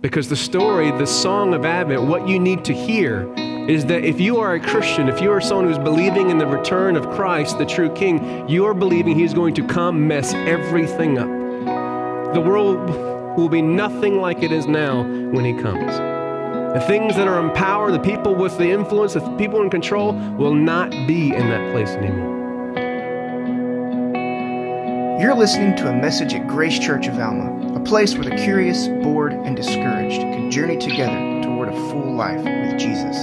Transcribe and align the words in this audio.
Because 0.00 0.30
the 0.30 0.36
story, 0.36 0.90
the 0.92 1.06
song 1.06 1.52
of 1.52 1.66
Advent, 1.66 2.04
what 2.04 2.26
you 2.26 2.38
need 2.38 2.64
to 2.64 2.72
hear 2.72 3.30
is 3.68 3.84
that 3.84 4.02
if 4.02 4.18
you 4.18 4.38
are 4.38 4.54
a 4.54 4.60
Christian, 4.60 5.10
if 5.10 5.20
you 5.20 5.30
are 5.30 5.42
someone 5.42 5.66
who's 5.66 5.76
believing 5.76 6.30
in 6.30 6.38
the 6.38 6.46
return 6.46 6.96
of 6.96 7.06
Christ, 7.10 7.58
the 7.58 7.66
true 7.66 7.90
King, 7.90 8.48
you 8.48 8.64
are 8.64 8.72
believing 8.72 9.14
He's 9.14 9.34
going 9.34 9.54
to 9.56 9.66
come 9.66 10.08
mess 10.08 10.32
everything 10.32 11.18
up. 11.18 11.28
The 12.32 12.40
world 12.40 12.78
will 13.36 13.50
be 13.50 13.60
nothing 13.60 14.16
like 14.16 14.42
it 14.42 14.52
is 14.52 14.66
now 14.66 15.02
when 15.02 15.44
He 15.44 15.52
comes. 15.52 15.92
The 16.72 16.82
things 16.86 17.14
that 17.16 17.28
are 17.28 17.38
in 17.38 17.54
power, 17.54 17.92
the 17.92 17.98
people 17.98 18.34
with 18.34 18.56
the 18.56 18.70
influence, 18.70 19.12
the 19.12 19.36
people 19.36 19.60
in 19.60 19.68
control 19.68 20.14
will 20.14 20.54
not 20.54 20.92
be 21.06 21.34
in 21.34 21.50
that 21.50 21.72
place 21.72 21.90
anymore. 21.90 22.38
You're 25.20 25.34
listening 25.34 25.76
to 25.76 25.90
a 25.90 25.92
message 25.92 26.32
at 26.32 26.48
Grace 26.48 26.78
Church 26.78 27.06
of 27.06 27.18
Alma, 27.18 27.69
a 27.80 27.84
place 27.84 28.14
where 28.14 28.24
the 28.24 28.36
curious, 28.36 28.88
bored, 28.88 29.32
and 29.32 29.56
discouraged 29.56 30.20
can 30.20 30.50
journey 30.50 30.76
together 30.76 31.42
toward 31.42 31.68
a 31.68 31.72
full 31.72 32.14
life 32.14 32.42
with 32.42 32.78
Jesus. 32.78 33.16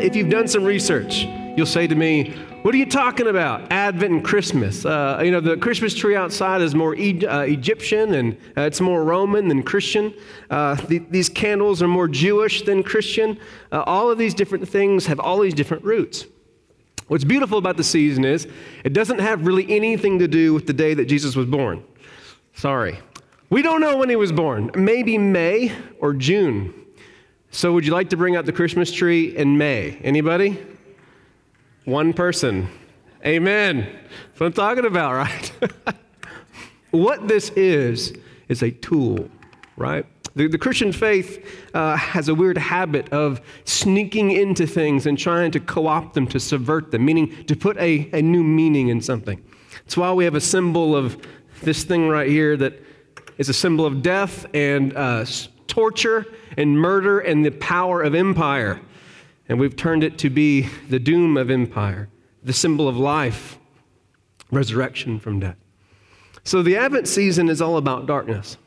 If 0.00 0.16
you've 0.16 0.30
done 0.30 0.48
some 0.48 0.64
research, 0.64 1.24
you'll 1.56 1.66
say 1.66 1.86
to 1.86 1.94
me, 1.94 2.34
What 2.62 2.74
are 2.74 2.78
you 2.78 2.86
talking 2.86 3.26
about? 3.26 3.70
Advent 3.70 4.12
and 4.12 4.24
Christmas. 4.24 4.86
Uh, 4.86 5.20
you 5.22 5.30
know, 5.30 5.40
the 5.40 5.56
Christmas 5.56 5.94
tree 5.94 6.16
outside 6.16 6.62
is 6.62 6.74
more 6.74 6.94
e- 6.94 7.26
uh, 7.26 7.40
Egyptian 7.40 8.14
and 8.14 8.38
uh, 8.56 8.62
it's 8.62 8.80
more 8.80 9.04
Roman 9.04 9.48
than 9.48 9.62
Christian. 9.62 10.14
Uh, 10.48 10.74
the, 10.74 10.98
these 11.10 11.28
candles 11.28 11.82
are 11.82 11.88
more 11.88 12.08
Jewish 12.08 12.62
than 12.62 12.82
Christian. 12.82 13.38
Uh, 13.70 13.82
all 13.82 14.10
of 14.10 14.16
these 14.16 14.32
different 14.32 14.66
things 14.68 15.06
have 15.06 15.20
all 15.20 15.40
these 15.40 15.54
different 15.54 15.84
roots. 15.84 16.26
What's 17.08 17.24
beautiful 17.24 17.58
about 17.58 17.76
the 17.76 17.84
season 17.84 18.24
is 18.24 18.48
it 18.84 18.92
doesn't 18.92 19.20
have 19.20 19.46
really 19.46 19.70
anything 19.70 20.18
to 20.18 20.26
do 20.28 20.52
with 20.52 20.66
the 20.66 20.72
day 20.72 20.94
that 20.94 21.04
Jesus 21.04 21.36
was 21.36 21.46
born. 21.46 21.84
Sorry. 22.54 22.98
We 23.48 23.62
don't 23.62 23.80
know 23.80 23.96
when 23.96 24.08
he 24.08 24.16
was 24.16 24.32
born. 24.32 24.70
Maybe 24.74 25.16
May 25.18 25.72
or 26.00 26.12
June. 26.14 26.74
So 27.50 27.72
would 27.72 27.86
you 27.86 27.92
like 27.92 28.10
to 28.10 28.16
bring 28.16 28.34
out 28.34 28.44
the 28.44 28.52
Christmas 28.52 28.90
tree 28.90 29.36
in 29.36 29.56
May? 29.56 29.98
Anybody? 30.02 30.58
One 31.84 32.12
person. 32.12 32.68
Amen. 33.24 33.80
That's 33.80 34.40
what 34.40 34.46
I'm 34.46 34.52
talking 34.52 34.84
about, 34.84 35.12
right? 35.14 35.52
what 36.90 37.28
this 37.28 37.50
is, 37.50 38.14
is 38.48 38.62
a 38.62 38.72
tool, 38.72 39.30
right? 39.76 40.04
The, 40.36 40.48
the 40.48 40.58
Christian 40.58 40.92
faith 40.92 41.44
uh, 41.72 41.96
has 41.96 42.28
a 42.28 42.34
weird 42.34 42.58
habit 42.58 43.10
of 43.10 43.40
sneaking 43.64 44.32
into 44.32 44.66
things 44.66 45.06
and 45.06 45.18
trying 45.18 45.50
to 45.52 45.60
co 45.60 45.86
opt 45.86 46.12
them, 46.12 46.26
to 46.28 46.38
subvert 46.38 46.90
them, 46.90 47.06
meaning 47.06 47.44
to 47.46 47.56
put 47.56 47.78
a, 47.78 48.10
a 48.12 48.20
new 48.20 48.44
meaning 48.44 48.88
in 48.88 49.00
something. 49.00 49.42
That's 49.78 49.96
why 49.96 50.12
we 50.12 50.24
have 50.24 50.34
a 50.34 50.40
symbol 50.40 50.94
of 50.94 51.16
this 51.62 51.84
thing 51.84 52.08
right 52.08 52.28
here 52.28 52.54
that 52.58 52.74
is 53.38 53.48
a 53.48 53.54
symbol 53.54 53.86
of 53.86 54.02
death 54.02 54.44
and 54.52 54.94
uh, 54.94 55.24
torture 55.68 56.26
and 56.58 56.78
murder 56.78 57.20
and 57.20 57.42
the 57.42 57.50
power 57.52 58.02
of 58.02 58.14
empire. 58.14 58.78
And 59.48 59.58
we've 59.58 59.76
turned 59.76 60.04
it 60.04 60.18
to 60.18 60.28
be 60.28 60.68
the 60.90 60.98
doom 60.98 61.38
of 61.38 61.50
empire, 61.50 62.10
the 62.42 62.52
symbol 62.52 62.88
of 62.88 62.98
life, 62.98 63.58
resurrection 64.50 65.18
from 65.18 65.40
death. 65.40 65.56
So 66.44 66.62
the 66.62 66.76
Advent 66.76 67.08
season 67.08 67.48
is 67.48 67.62
all 67.62 67.78
about 67.78 68.06
darkness. 68.06 68.58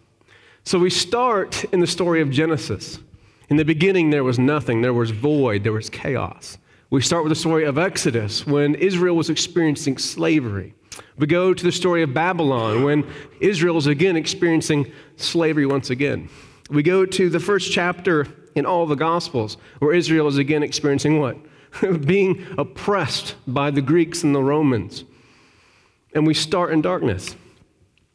So 0.69 0.77
we 0.77 0.91
start 0.91 1.63
in 1.73 1.79
the 1.79 1.87
story 1.87 2.21
of 2.21 2.29
Genesis. 2.29 2.99
In 3.49 3.57
the 3.57 3.65
beginning, 3.65 4.11
there 4.11 4.23
was 4.23 4.37
nothing, 4.37 4.83
there 4.83 4.93
was 4.93 5.09
void, 5.09 5.63
there 5.63 5.71
was 5.71 5.89
chaos. 5.89 6.59
We 6.91 7.01
start 7.01 7.23
with 7.23 7.31
the 7.31 7.35
story 7.35 7.65
of 7.65 7.79
Exodus 7.79 8.45
when 8.45 8.75
Israel 8.75 9.15
was 9.15 9.31
experiencing 9.31 9.97
slavery. 9.97 10.75
We 11.17 11.25
go 11.25 11.55
to 11.55 11.63
the 11.63 11.71
story 11.71 12.03
of 12.03 12.13
Babylon 12.13 12.83
when 12.83 13.11
Israel 13.39 13.77
is 13.77 13.87
again 13.87 14.15
experiencing 14.15 14.91
slavery 15.15 15.65
once 15.65 15.89
again. 15.89 16.29
We 16.69 16.83
go 16.83 17.03
to 17.03 17.29
the 17.31 17.39
first 17.39 17.71
chapter 17.71 18.27
in 18.53 18.67
all 18.67 18.85
the 18.85 18.93
Gospels 18.93 19.57
where 19.79 19.95
Israel 19.95 20.27
is 20.27 20.37
again 20.37 20.61
experiencing 20.61 21.19
what? 21.19 21.35
Being 22.05 22.45
oppressed 22.59 23.33
by 23.47 23.71
the 23.71 23.81
Greeks 23.81 24.23
and 24.23 24.35
the 24.35 24.43
Romans. 24.43 25.03
And 26.13 26.27
we 26.27 26.35
start 26.35 26.71
in 26.73 26.83
darkness. 26.83 27.35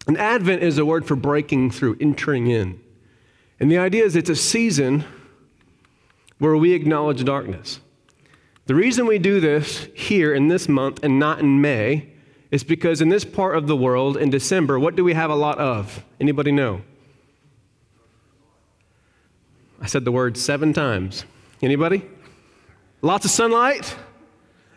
And 0.06 0.18
Advent 0.18 0.62
is 0.62 0.78
a 0.78 0.84
word 0.84 1.06
for 1.06 1.16
breaking 1.16 1.70
through, 1.70 1.96
entering 2.00 2.46
in. 2.46 2.80
And 3.58 3.70
the 3.70 3.78
idea 3.78 4.04
is 4.04 4.16
it's 4.16 4.30
a 4.30 4.36
season 4.36 5.04
where 6.38 6.56
we 6.56 6.72
acknowledge 6.72 7.24
darkness. 7.24 7.80
The 8.66 8.74
reason 8.74 9.06
we 9.06 9.18
do 9.18 9.40
this 9.40 9.88
here 9.94 10.34
in 10.34 10.48
this 10.48 10.68
month 10.68 11.02
and 11.02 11.18
not 11.18 11.40
in 11.40 11.60
May 11.60 12.10
is 12.50 12.64
because 12.64 13.00
in 13.00 13.08
this 13.08 13.24
part 13.24 13.56
of 13.56 13.66
the 13.66 13.76
world 13.76 14.16
in 14.16 14.30
December, 14.30 14.78
what 14.78 14.96
do 14.96 15.04
we 15.04 15.14
have 15.14 15.30
a 15.30 15.34
lot 15.34 15.58
of? 15.58 16.04
Anybody 16.20 16.52
know? 16.52 16.82
I 19.80 19.86
said 19.86 20.04
the 20.04 20.12
word 20.12 20.36
seven 20.36 20.72
times. 20.72 21.24
Anybody? 21.62 22.02
Lots 23.02 23.24
of 23.24 23.30
sunlight? 23.30 23.94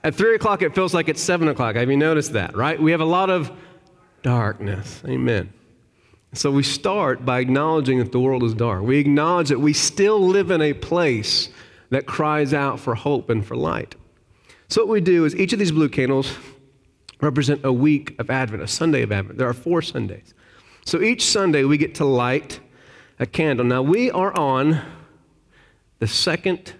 At 0.03 0.15
three 0.15 0.35
o'clock, 0.35 0.61
it 0.61 0.75
feels 0.75 0.93
like 0.93 1.07
it's 1.07 1.21
seven 1.21 1.47
o'clock. 1.47 1.75
Have 1.75 1.89
you 1.89 1.97
noticed 1.97 2.33
that, 2.33 2.55
right? 2.55 2.81
We 2.81 2.91
have 2.91 3.01
a 3.01 3.05
lot 3.05 3.29
of 3.29 3.51
darkness. 4.21 5.01
Amen. 5.07 5.53
So 6.33 6.51
we 6.51 6.63
start 6.63 7.25
by 7.25 7.39
acknowledging 7.39 7.99
that 7.99 8.11
the 8.11 8.19
world 8.19 8.43
is 8.43 8.53
dark. 8.53 8.83
We 8.83 8.97
acknowledge 8.99 9.49
that 9.49 9.59
we 9.59 9.73
still 9.73 10.19
live 10.19 10.51
in 10.51 10.61
a 10.61 10.73
place 10.73 11.49
that 11.89 12.05
cries 12.05 12.53
out 12.53 12.79
for 12.79 12.95
hope 12.95 13.29
and 13.29 13.45
for 13.45 13.55
light. 13.55 13.95
So 14.67 14.81
what 14.81 14.89
we 14.89 15.01
do 15.01 15.25
is 15.25 15.35
each 15.35 15.53
of 15.53 15.59
these 15.59 15.71
blue 15.71 15.89
candles 15.89 16.33
represent 17.21 17.63
a 17.63 17.71
week 17.71 18.15
of 18.19 18.29
Advent, 18.29 18.61
a 18.61 18.67
Sunday 18.67 19.01
of 19.01 19.11
Advent. 19.11 19.37
There 19.37 19.47
are 19.47 19.53
four 19.53 19.81
Sundays. 19.81 20.33
So 20.85 21.01
each 21.01 21.25
Sunday 21.25 21.63
we 21.63 21.77
get 21.77 21.95
to 21.95 22.05
light 22.05 22.59
a 23.19 23.25
candle. 23.25 23.65
Now 23.65 23.81
we 23.81 24.11
are 24.11 24.37
on 24.37 24.81
the 25.99 26.07
second 26.07 26.73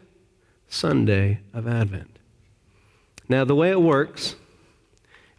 Sunday 0.68 1.40
of 1.54 1.68
Advent. 1.68 2.20
Now 3.30 3.46
the 3.46 3.56
way 3.56 3.72
it 3.72 3.82
works 3.82 4.36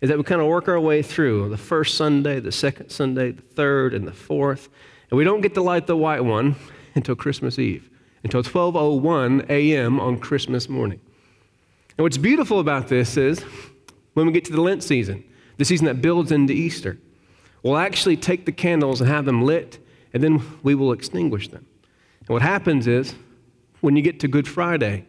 is 0.00 0.08
that 0.08 0.18
we 0.18 0.24
kind 0.24 0.40
of 0.40 0.46
work 0.46 0.68
our 0.68 0.78
way 0.78 1.02
through 1.02 1.48
the 1.48 1.56
first 1.56 1.96
Sunday, 1.96 2.40
the 2.40 2.52
second 2.52 2.90
Sunday, 2.90 3.32
the 3.32 3.42
third, 3.42 3.94
and 3.94 4.06
the 4.06 4.12
fourth. 4.12 4.68
And 5.10 5.18
we 5.18 5.24
don't 5.24 5.40
get 5.40 5.54
to 5.54 5.62
light 5.62 5.86
the 5.86 5.96
white 5.96 6.24
one 6.24 6.56
until 6.94 7.16
Christmas 7.16 7.58
Eve, 7.58 7.88
until 8.22 8.42
12:01 8.42 9.48
a.m. 9.48 10.00
on 10.00 10.18
Christmas 10.18 10.68
morning. 10.68 11.00
And 11.96 12.04
what's 12.04 12.18
beautiful 12.18 12.60
about 12.60 12.88
this 12.88 13.16
is 13.16 13.40
when 14.14 14.26
we 14.26 14.32
get 14.32 14.44
to 14.44 14.52
the 14.52 14.60
Lent 14.60 14.84
season, 14.84 15.24
the 15.56 15.64
season 15.64 15.86
that 15.86 16.00
builds 16.00 16.30
into 16.30 16.52
Easter, 16.52 16.98
we'll 17.62 17.76
actually 17.76 18.16
take 18.16 18.46
the 18.46 18.52
candles 18.52 19.00
and 19.00 19.10
have 19.10 19.24
them 19.24 19.42
lit, 19.42 19.78
and 20.12 20.22
then 20.22 20.40
we 20.62 20.76
will 20.76 20.92
extinguish 20.92 21.48
them. 21.48 21.66
And 22.20 22.28
what 22.28 22.42
happens 22.42 22.86
is 22.86 23.14
when 23.80 23.96
you 23.96 24.02
get 24.02 24.20
to 24.20 24.28
Good 24.28 24.46
Friday, 24.46 25.06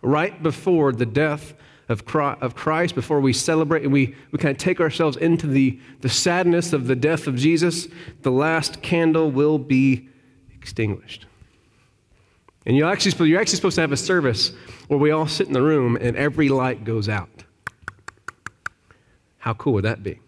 right 0.00 0.40
before 0.42 0.92
the 0.92 1.06
death 1.06 1.54
of 1.88 2.04
Christ, 2.04 2.94
before 2.94 3.20
we 3.20 3.32
celebrate 3.32 3.82
and 3.82 3.92
we, 3.92 4.14
we 4.30 4.38
kind 4.38 4.52
of 4.52 4.58
take 4.58 4.80
ourselves 4.80 5.16
into 5.16 5.46
the, 5.46 5.80
the 6.02 6.08
sadness 6.08 6.72
of 6.72 6.86
the 6.86 6.94
death 6.94 7.26
of 7.26 7.36
Jesus, 7.36 7.88
the 8.22 8.30
last 8.30 8.82
candle 8.82 9.30
will 9.30 9.58
be 9.58 10.08
extinguished. 10.54 11.24
And 12.66 12.76
you're 12.76 12.90
actually, 12.90 13.30
you're 13.30 13.40
actually 13.40 13.56
supposed 13.56 13.76
to 13.76 13.80
have 13.80 13.92
a 13.92 13.96
service 13.96 14.52
where 14.88 14.98
we 14.98 15.10
all 15.10 15.26
sit 15.26 15.46
in 15.46 15.54
the 15.54 15.62
room 15.62 15.96
and 15.96 16.14
every 16.16 16.50
light 16.50 16.84
goes 16.84 17.08
out. 17.08 17.44
How 19.38 19.54
cool 19.54 19.72
would 19.74 19.84
that 19.84 20.02
be? 20.02 20.20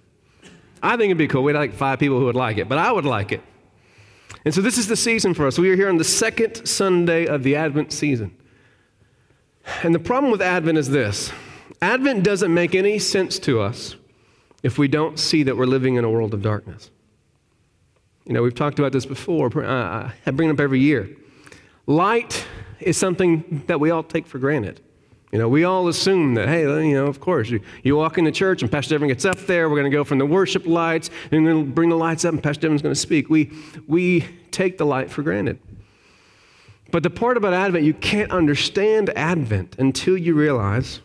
I 0.82 0.96
think 0.96 1.10
it'd 1.10 1.18
be 1.18 1.28
cool. 1.28 1.42
We'd 1.42 1.52
like 1.52 1.74
five 1.74 1.98
people 1.98 2.18
who 2.18 2.24
would 2.24 2.36
like 2.36 2.56
it, 2.56 2.70
but 2.70 2.78
I 2.78 2.90
would 2.90 3.04
like 3.04 3.32
it. 3.32 3.42
And 4.46 4.54
so 4.54 4.62
this 4.62 4.78
is 4.78 4.86
the 4.86 4.96
season 4.96 5.34
for 5.34 5.46
us. 5.46 5.58
We 5.58 5.70
are 5.70 5.76
here 5.76 5.90
on 5.90 5.98
the 5.98 6.04
second 6.04 6.66
Sunday 6.66 7.26
of 7.26 7.42
the 7.42 7.56
Advent 7.56 7.92
season. 7.92 8.34
And 9.82 9.94
the 9.94 9.98
problem 9.98 10.32
with 10.32 10.40
Advent 10.40 10.78
is 10.78 10.88
this 10.88 11.30
Advent 11.82 12.22
doesn't 12.22 12.52
make 12.52 12.74
any 12.74 12.98
sense 12.98 13.38
to 13.40 13.60
us 13.60 13.96
if 14.62 14.78
we 14.78 14.88
don't 14.88 15.18
see 15.18 15.42
that 15.44 15.56
we're 15.56 15.66
living 15.66 15.96
in 15.96 16.04
a 16.04 16.10
world 16.10 16.34
of 16.34 16.42
darkness. 16.42 16.90
You 18.26 18.34
know, 18.34 18.42
we've 18.42 18.54
talked 18.54 18.78
about 18.78 18.92
this 18.92 19.06
before. 19.06 19.46
I 19.64 20.12
bring 20.32 20.50
it 20.50 20.52
up 20.52 20.60
every 20.60 20.80
year. 20.80 21.08
Light 21.86 22.46
is 22.78 22.96
something 22.96 23.62
that 23.66 23.80
we 23.80 23.90
all 23.90 24.02
take 24.02 24.26
for 24.26 24.38
granted. 24.38 24.80
You 25.32 25.38
know, 25.38 25.48
we 25.48 25.64
all 25.64 25.86
assume 25.88 26.34
that, 26.34 26.48
hey, 26.48 26.62
you 26.62 26.94
know, 26.94 27.06
of 27.06 27.20
course, 27.20 27.50
you, 27.50 27.60
you 27.84 27.96
walk 27.96 28.18
into 28.18 28.32
church 28.32 28.62
and 28.62 28.70
Pastor 28.70 28.94
Devin 28.94 29.08
gets 29.08 29.24
up 29.24 29.38
there, 29.38 29.68
we're 29.68 29.76
going 29.76 29.90
to 29.90 29.96
go 29.96 30.02
from 30.02 30.18
the 30.18 30.26
worship 30.26 30.66
lights, 30.66 31.08
and 31.30 31.44
we're 31.44 31.52
going 31.52 31.66
to 31.66 31.72
bring 31.72 31.88
the 31.88 31.96
lights 31.96 32.24
up, 32.24 32.34
and 32.34 32.42
Pastor 32.42 32.62
Devin's 32.62 32.82
going 32.82 32.94
to 32.94 33.00
speak. 33.00 33.30
We, 33.30 33.52
we 33.86 34.26
take 34.50 34.76
the 34.76 34.86
light 34.86 35.10
for 35.10 35.22
granted. 35.22 35.60
But 36.90 37.04
the 37.04 37.10
part 37.10 37.36
about 37.36 37.52
Advent, 37.52 37.84
you 37.84 37.94
can't 37.94 38.32
understand 38.32 39.10
Advent 39.10 39.76
until 39.78 40.16
you 40.16 40.34
realize 40.34 41.00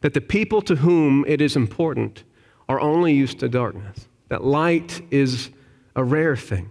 that 0.00 0.14
the 0.14 0.20
people 0.20 0.62
to 0.62 0.76
whom 0.76 1.24
it 1.26 1.40
is 1.40 1.56
important 1.56 2.24
are 2.68 2.80
only 2.80 3.12
used 3.12 3.40
to 3.40 3.48
darkness. 3.48 4.08
That 4.28 4.44
light 4.44 5.02
is 5.10 5.50
a 5.96 6.04
rare 6.04 6.36
thing, 6.36 6.70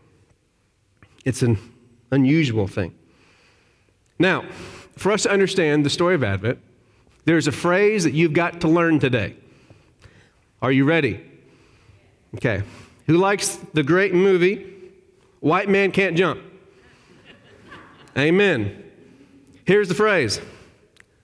it's 1.25 1.41
an 1.41 1.57
unusual 2.11 2.67
thing. 2.67 2.95
Now, 4.17 4.45
for 4.97 5.11
us 5.11 5.23
to 5.23 5.31
understand 5.31 5.85
the 5.85 5.89
story 5.89 6.15
of 6.15 6.23
Advent, 6.23 6.59
there's 7.25 7.47
a 7.47 7.51
phrase 7.51 8.03
that 8.03 8.13
you've 8.13 8.33
got 8.33 8.61
to 8.61 8.67
learn 8.67 8.99
today. 8.99 9.35
Are 10.61 10.71
you 10.71 10.83
ready? 10.83 11.23
Okay. 12.35 12.63
Who 13.07 13.17
likes 13.17 13.55
the 13.73 13.83
great 13.83 14.13
movie 14.13 14.75
White 15.39 15.69
Man 15.69 15.91
Can't 15.91 16.17
Jump? 16.17 16.41
Amen. 18.17 18.83
Here's 19.65 19.87
the 19.87 19.95
phrase 19.95 20.41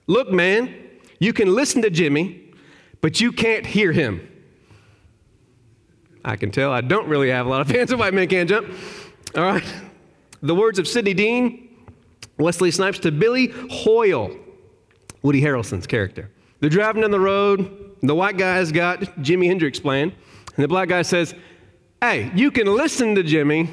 Look, 0.06 0.30
man, 0.30 0.74
you 1.18 1.32
can 1.32 1.54
listen 1.54 1.82
to 1.82 1.90
Jimi, 1.90 2.54
but 3.00 3.20
you 3.20 3.32
can't 3.32 3.66
hear 3.66 3.92
him. 3.92 4.28
I 6.24 6.36
can 6.36 6.50
tell 6.50 6.72
I 6.72 6.80
don't 6.80 7.08
really 7.08 7.30
have 7.30 7.46
a 7.46 7.48
lot 7.48 7.60
of 7.60 7.68
fans 7.68 7.92
of 7.92 8.00
White 8.00 8.12
Man 8.12 8.26
Can't 8.26 8.48
Jump. 8.48 8.68
All 9.36 9.44
right. 9.44 9.74
The 10.42 10.54
words 10.54 10.78
of 10.78 10.88
Sidney 10.88 11.14
Dean, 11.14 11.68
Wesley 12.38 12.70
Snipes 12.70 12.98
to 13.00 13.12
Billy 13.12 13.48
Hoyle, 13.70 14.36
Woody 15.22 15.40
Harrelson's 15.40 15.86
character. 15.86 16.30
They're 16.60 16.70
driving 16.70 17.02
down 17.02 17.10
the 17.10 17.20
road. 17.20 17.96
The 18.02 18.14
white 18.14 18.36
guy's 18.36 18.72
got 18.72 19.00
Jimi 19.00 19.46
Hendrix 19.46 19.80
playing, 19.80 20.12
and 20.54 20.64
the 20.64 20.68
black 20.68 20.88
guy 20.88 21.02
says, 21.02 21.34
Hey, 22.00 22.30
you 22.34 22.50
can 22.50 22.66
listen 22.66 23.14
to 23.14 23.22
Jimi, 23.22 23.68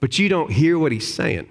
but 0.00 0.18
you 0.18 0.28
don't 0.28 0.50
hear 0.50 0.78
what 0.78 0.92
he's 0.92 1.12
saying. 1.12 1.48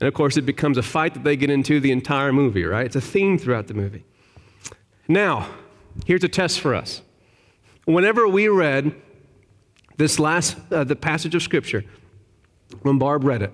And 0.00 0.08
of 0.08 0.12
course, 0.12 0.36
it 0.36 0.42
becomes 0.42 0.76
a 0.76 0.82
fight 0.82 1.14
that 1.14 1.24
they 1.24 1.36
get 1.36 1.48
into 1.50 1.80
the 1.80 1.90
entire 1.90 2.32
movie, 2.32 2.64
right? 2.64 2.84
It's 2.84 2.96
a 2.96 3.00
theme 3.00 3.38
throughout 3.38 3.66
the 3.66 3.74
movie. 3.74 4.04
Now, 5.08 5.48
here's 6.04 6.24
a 6.24 6.28
test 6.28 6.60
for 6.60 6.74
us. 6.74 7.02
Whenever 7.84 8.26
we 8.26 8.48
read 8.48 8.94
this 9.96 10.18
last 10.18 10.56
uh, 10.70 10.84
the 10.84 10.96
passage 10.96 11.34
of 11.34 11.42
scripture, 11.42 11.84
when 12.82 12.98
Barb 12.98 13.24
read 13.24 13.42
it, 13.42 13.52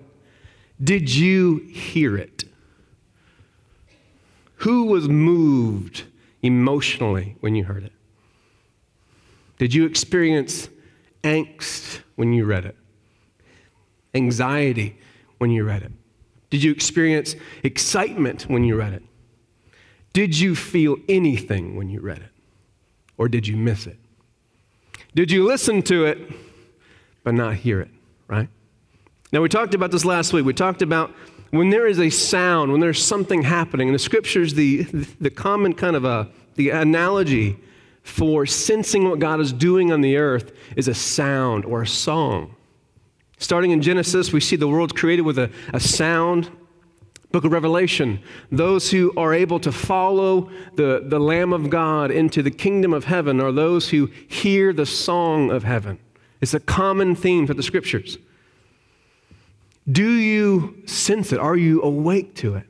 did 0.82 1.14
you 1.14 1.58
hear 1.58 2.16
it? 2.16 2.44
Who 4.56 4.84
was 4.84 5.08
moved 5.08 6.04
emotionally 6.42 7.36
when 7.40 7.54
you 7.54 7.64
heard 7.64 7.84
it? 7.84 7.92
Did 9.58 9.74
you 9.74 9.86
experience 9.86 10.68
angst 11.22 12.00
when 12.16 12.32
you 12.32 12.44
read 12.44 12.64
it? 12.64 12.76
Anxiety 14.14 14.98
when 15.38 15.50
you 15.50 15.64
read 15.64 15.82
it? 15.82 15.92
Did 16.50 16.62
you 16.62 16.72
experience 16.72 17.36
excitement 17.62 18.42
when 18.42 18.64
you 18.64 18.76
read 18.76 18.92
it? 18.92 19.02
Did 20.12 20.38
you 20.38 20.54
feel 20.54 20.96
anything 21.08 21.76
when 21.76 21.88
you 21.88 22.00
read 22.00 22.18
it? 22.18 22.30
Or 23.16 23.28
did 23.28 23.46
you 23.46 23.56
miss 23.56 23.86
it? 23.86 23.98
Did 25.14 25.30
you 25.30 25.44
listen 25.44 25.82
to 25.82 26.06
it 26.06 26.18
but 27.24 27.34
not 27.34 27.54
hear 27.54 27.80
it, 27.80 27.90
right? 28.28 28.48
Now, 29.32 29.40
we 29.40 29.48
talked 29.48 29.74
about 29.74 29.90
this 29.90 30.04
last 30.04 30.32
week. 30.32 30.44
We 30.44 30.52
talked 30.52 30.82
about 30.82 31.12
when 31.50 31.70
there 31.70 31.86
is 31.86 32.00
a 32.00 32.10
sound, 32.10 32.72
when 32.72 32.80
there's 32.80 33.02
something 33.02 33.42
happening. 33.42 33.88
In 33.88 33.92
the 33.92 33.98
scriptures, 33.98 34.54
the, 34.54 34.82
the 34.82 35.30
common 35.30 35.74
kind 35.74 35.96
of 35.96 36.04
a, 36.04 36.28
the 36.56 36.70
analogy 36.70 37.58
for 38.02 38.46
sensing 38.46 39.08
what 39.08 39.20
God 39.20 39.40
is 39.40 39.52
doing 39.52 39.92
on 39.92 40.00
the 40.00 40.16
earth 40.16 40.52
is 40.76 40.88
a 40.88 40.94
sound 40.94 41.64
or 41.64 41.82
a 41.82 41.86
song. 41.86 42.56
Starting 43.38 43.70
in 43.70 43.80
Genesis, 43.80 44.32
we 44.32 44.40
see 44.40 44.56
the 44.56 44.68
world 44.68 44.96
created 44.96 45.22
with 45.22 45.38
a, 45.38 45.50
a 45.72 45.80
sound. 45.80 46.50
Book 47.32 47.44
of 47.44 47.52
Revelation, 47.52 48.20
those 48.50 48.90
who 48.90 49.12
are 49.16 49.32
able 49.32 49.58
to 49.60 49.72
follow 49.72 50.50
the, 50.74 51.04
the 51.06 51.18
Lamb 51.18 51.52
of 51.52 51.70
God 51.70 52.10
into 52.10 52.42
the 52.42 52.50
kingdom 52.50 52.92
of 52.92 53.04
heaven 53.04 53.40
are 53.40 53.52
those 53.52 53.88
who 53.88 54.06
hear 54.28 54.72
the 54.72 54.86
song 54.86 55.50
of 55.50 55.64
heaven. 55.64 55.98
It's 56.40 56.54
a 56.54 56.60
common 56.60 57.14
theme 57.14 57.46
for 57.46 57.54
the 57.54 57.62
scriptures. 57.62 58.18
Do 59.90 60.08
you 60.08 60.82
sense 60.86 61.32
it? 61.32 61.40
Are 61.40 61.56
you 61.56 61.82
awake 61.82 62.34
to 62.36 62.56
it? 62.56 62.66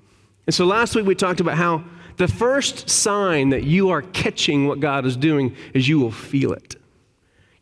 And 0.47 0.55
so 0.55 0.65
last 0.65 0.95
week 0.95 1.07
we 1.07 1.15
talked 1.15 1.41
about 1.41 1.57
how 1.57 1.85
the 2.17 2.29
first 2.29 2.89
sign 2.89 3.51
that 3.51 3.65
you 3.65 3.91
are 3.91 4.03
catching 4.03 4.67
what 4.67 4.81
God 4.81 5.07
is 5.07 5.17
doing 5.17 5.57
is 5.75 5.89
you 5.89 5.99
will 5.99 6.11
feel 6.11 6.53
it. 6.53 6.77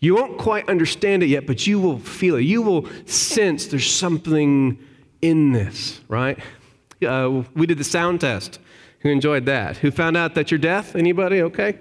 You 0.01 0.15
won't 0.15 0.39
quite 0.39 0.69
understand 0.69 1.23
it 1.23 1.27
yet, 1.27 1.47
but 1.47 1.67
you 1.67 1.79
will 1.79 1.99
feel 1.99 2.37
it. 2.37 2.43
You 2.43 2.63
will 2.63 2.87
sense 3.07 3.67
there's 3.67 3.91
something 3.91 4.79
in 5.21 5.53
this, 5.53 6.01
right? 6.09 6.39
Uh, 7.07 7.43
we 7.55 7.67
did 7.67 7.79
the 7.79 7.85
sound 7.85 8.21
test. 8.21 8.59
Who 9.01 9.09
enjoyed 9.09 9.47
that? 9.47 9.79
Who 9.79 9.91
found 9.91 10.17
out 10.17 10.35
that 10.35 10.51
you're 10.51 10.59
deaf? 10.59 10.95
Anybody? 10.95 11.43
Okay. 11.43 11.79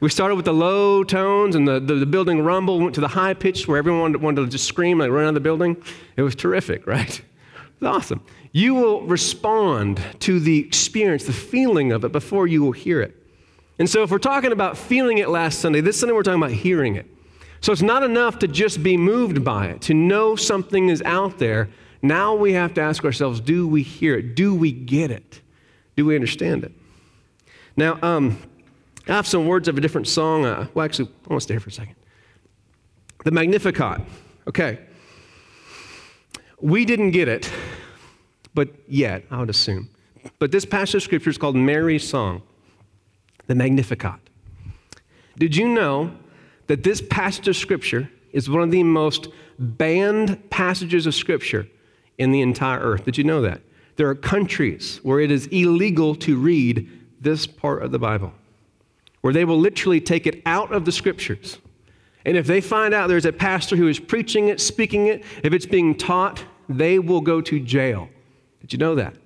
We 0.00 0.08
started 0.08 0.36
with 0.36 0.44
the 0.44 0.54
low 0.54 1.04
tones 1.04 1.56
and 1.56 1.66
the, 1.66 1.80
the, 1.80 1.94
the 1.94 2.06
building 2.06 2.42
rumble, 2.42 2.78
went 2.78 2.94
to 2.94 3.00
the 3.00 3.08
high 3.08 3.34
pitch 3.34 3.68
where 3.68 3.76
everyone 3.76 4.00
wanted, 4.00 4.22
wanted, 4.22 4.44
to 4.44 4.48
just 4.48 4.64
scream, 4.64 4.98
like 4.98 5.10
run 5.10 5.24
out 5.24 5.28
of 5.28 5.34
the 5.34 5.40
building. 5.40 5.76
It 6.16 6.22
was 6.22 6.34
terrific, 6.34 6.86
right? 6.86 7.18
It 7.18 7.80
was 7.80 7.88
awesome. 7.88 8.22
You 8.52 8.74
will 8.74 9.02
respond 9.02 10.00
to 10.20 10.40
the 10.40 10.58
experience, 10.58 11.24
the 11.24 11.32
feeling 11.32 11.92
of 11.92 12.04
it 12.04 12.12
before 12.12 12.46
you 12.46 12.62
will 12.62 12.72
hear 12.72 13.00
it. 13.00 13.16
And 13.78 13.88
so, 13.88 14.02
if 14.02 14.10
we're 14.10 14.18
talking 14.18 14.52
about 14.52 14.76
feeling 14.76 15.18
it 15.18 15.28
last 15.28 15.60
Sunday, 15.60 15.80
this 15.80 15.98
Sunday 15.98 16.12
we're 16.12 16.22
talking 16.22 16.42
about 16.42 16.52
hearing 16.52 16.96
it. 16.96 17.06
So 17.60 17.72
it's 17.72 17.82
not 17.82 18.02
enough 18.02 18.38
to 18.38 18.48
just 18.48 18.82
be 18.82 18.96
moved 18.96 19.44
by 19.44 19.66
it, 19.66 19.82
to 19.82 19.94
know 19.94 20.34
something 20.34 20.88
is 20.88 21.02
out 21.02 21.38
there. 21.38 21.68
Now 22.02 22.34
we 22.34 22.52
have 22.54 22.74
to 22.74 22.80
ask 22.80 23.04
ourselves 23.04 23.40
do 23.40 23.66
we 23.66 23.82
hear 23.82 24.16
it? 24.18 24.34
Do 24.34 24.54
we 24.54 24.72
get 24.72 25.10
it? 25.10 25.40
Do 25.96 26.06
we 26.06 26.14
understand 26.14 26.64
it? 26.64 26.72
Now, 27.76 27.98
um, 28.02 28.38
I 29.06 29.12
have 29.12 29.26
some 29.26 29.46
words 29.46 29.68
of 29.68 29.76
a 29.76 29.80
different 29.80 30.08
song. 30.08 30.44
Uh, 30.44 30.66
well, 30.74 30.84
actually, 30.84 31.08
I 31.26 31.28
want 31.28 31.40
to 31.40 31.44
stay 31.44 31.54
here 31.54 31.60
for 31.60 31.70
a 31.70 31.72
second. 31.72 31.96
The 33.24 33.30
Magnificat. 33.30 34.00
Okay. 34.48 34.80
We 36.60 36.84
didn't 36.84 37.12
get 37.12 37.28
it, 37.28 37.50
but 38.54 38.68
yet, 38.86 39.24
I 39.30 39.38
would 39.38 39.50
assume. 39.50 39.88
But 40.38 40.52
this 40.52 40.64
passage 40.64 40.96
of 40.96 41.02
scripture 41.02 41.30
is 41.30 41.38
called 41.38 41.56
Mary's 41.56 42.06
Song, 42.06 42.42
the 43.46 43.54
Magnificat. 43.54 44.20
Did 45.38 45.56
you 45.56 45.68
know 45.68 46.12
that 46.66 46.82
this 46.82 47.00
passage 47.00 47.48
of 47.48 47.56
Scripture 47.56 48.10
is 48.32 48.50
one 48.50 48.62
of 48.62 48.70
the 48.70 48.82
most 48.82 49.28
banned 49.58 50.50
passages 50.50 51.06
of 51.06 51.14
Scripture 51.14 51.66
in 52.20 52.30
the 52.30 52.40
entire 52.40 52.78
earth. 52.78 53.04
Did 53.04 53.18
you 53.18 53.24
know 53.24 53.42
that? 53.42 53.62
There 53.96 54.08
are 54.08 54.14
countries 54.14 55.00
where 55.02 55.18
it 55.18 55.30
is 55.30 55.46
illegal 55.48 56.14
to 56.16 56.38
read 56.38 56.88
this 57.20 57.46
part 57.46 57.82
of 57.82 57.90
the 57.90 57.98
Bible, 57.98 58.32
where 59.22 59.32
they 59.32 59.44
will 59.44 59.58
literally 59.58 60.00
take 60.00 60.26
it 60.26 60.40
out 60.46 60.72
of 60.72 60.84
the 60.84 60.92
Scriptures. 60.92 61.58
And 62.24 62.36
if 62.36 62.46
they 62.46 62.60
find 62.60 62.94
out 62.94 63.08
there's 63.08 63.24
a 63.24 63.32
pastor 63.32 63.74
who 63.74 63.88
is 63.88 63.98
preaching 63.98 64.48
it, 64.48 64.60
speaking 64.60 65.06
it, 65.06 65.24
if 65.42 65.52
it's 65.52 65.66
being 65.66 65.96
taught, 65.96 66.44
they 66.68 66.98
will 66.98 67.20
go 67.20 67.40
to 67.40 67.58
jail. 67.58 68.08
Did 68.60 68.72
you 68.72 68.78
know 68.78 68.94
that? 68.94 69.16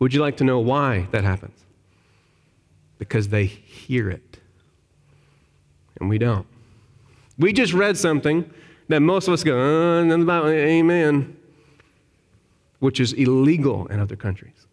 Would 0.00 0.12
you 0.12 0.20
like 0.20 0.36
to 0.38 0.44
know 0.44 0.58
why 0.58 1.06
that 1.12 1.24
happens? 1.24 1.58
Because 2.98 3.28
they 3.28 3.46
hear 3.46 4.10
it 4.10 4.38
and 6.00 6.08
we 6.08 6.18
don't. 6.18 6.46
We 7.38 7.52
just 7.52 7.72
read 7.72 7.96
something 7.96 8.50
that 8.88 9.00
most 9.00 9.28
of 9.28 9.34
us 9.34 9.44
go, 9.44 9.56
uh, 9.56 10.14
about 10.14 10.46
amen, 10.48 11.36
which 12.80 12.98
is 12.98 13.12
illegal 13.12 13.86
in 13.86 14.00
other 14.00 14.16
countries. 14.16 14.66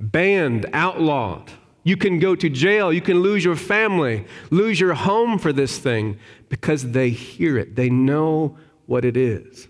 Banned, 0.00 0.66
outlawed. 0.72 1.50
You 1.84 1.96
can 1.96 2.18
go 2.18 2.34
to 2.34 2.48
jail. 2.48 2.92
You 2.92 3.00
can 3.00 3.20
lose 3.20 3.44
your 3.44 3.56
family, 3.56 4.26
lose 4.50 4.80
your 4.80 4.94
home 4.94 5.38
for 5.38 5.52
this 5.52 5.78
thing 5.78 6.18
because 6.48 6.92
they 6.92 7.10
hear 7.10 7.58
it. 7.58 7.76
They 7.76 7.90
know 7.90 8.56
what 8.86 9.04
it 9.04 9.16
is. 9.16 9.68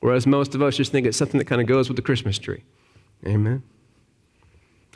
Whereas 0.00 0.26
most 0.26 0.54
of 0.54 0.62
us 0.62 0.76
just 0.76 0.92
think 0.92 1.06
it's 1.06 1.16
something 1.16 1.38
that 1.38 1.46
kind 1.46 1.60
of 1.60 1.66
goes 1.66 1.88
with 1.88 1.96
the 1.96 2.02
Christmas 2.02 2.38
tree. 2.38 2.62
Amen. 3.26 3.62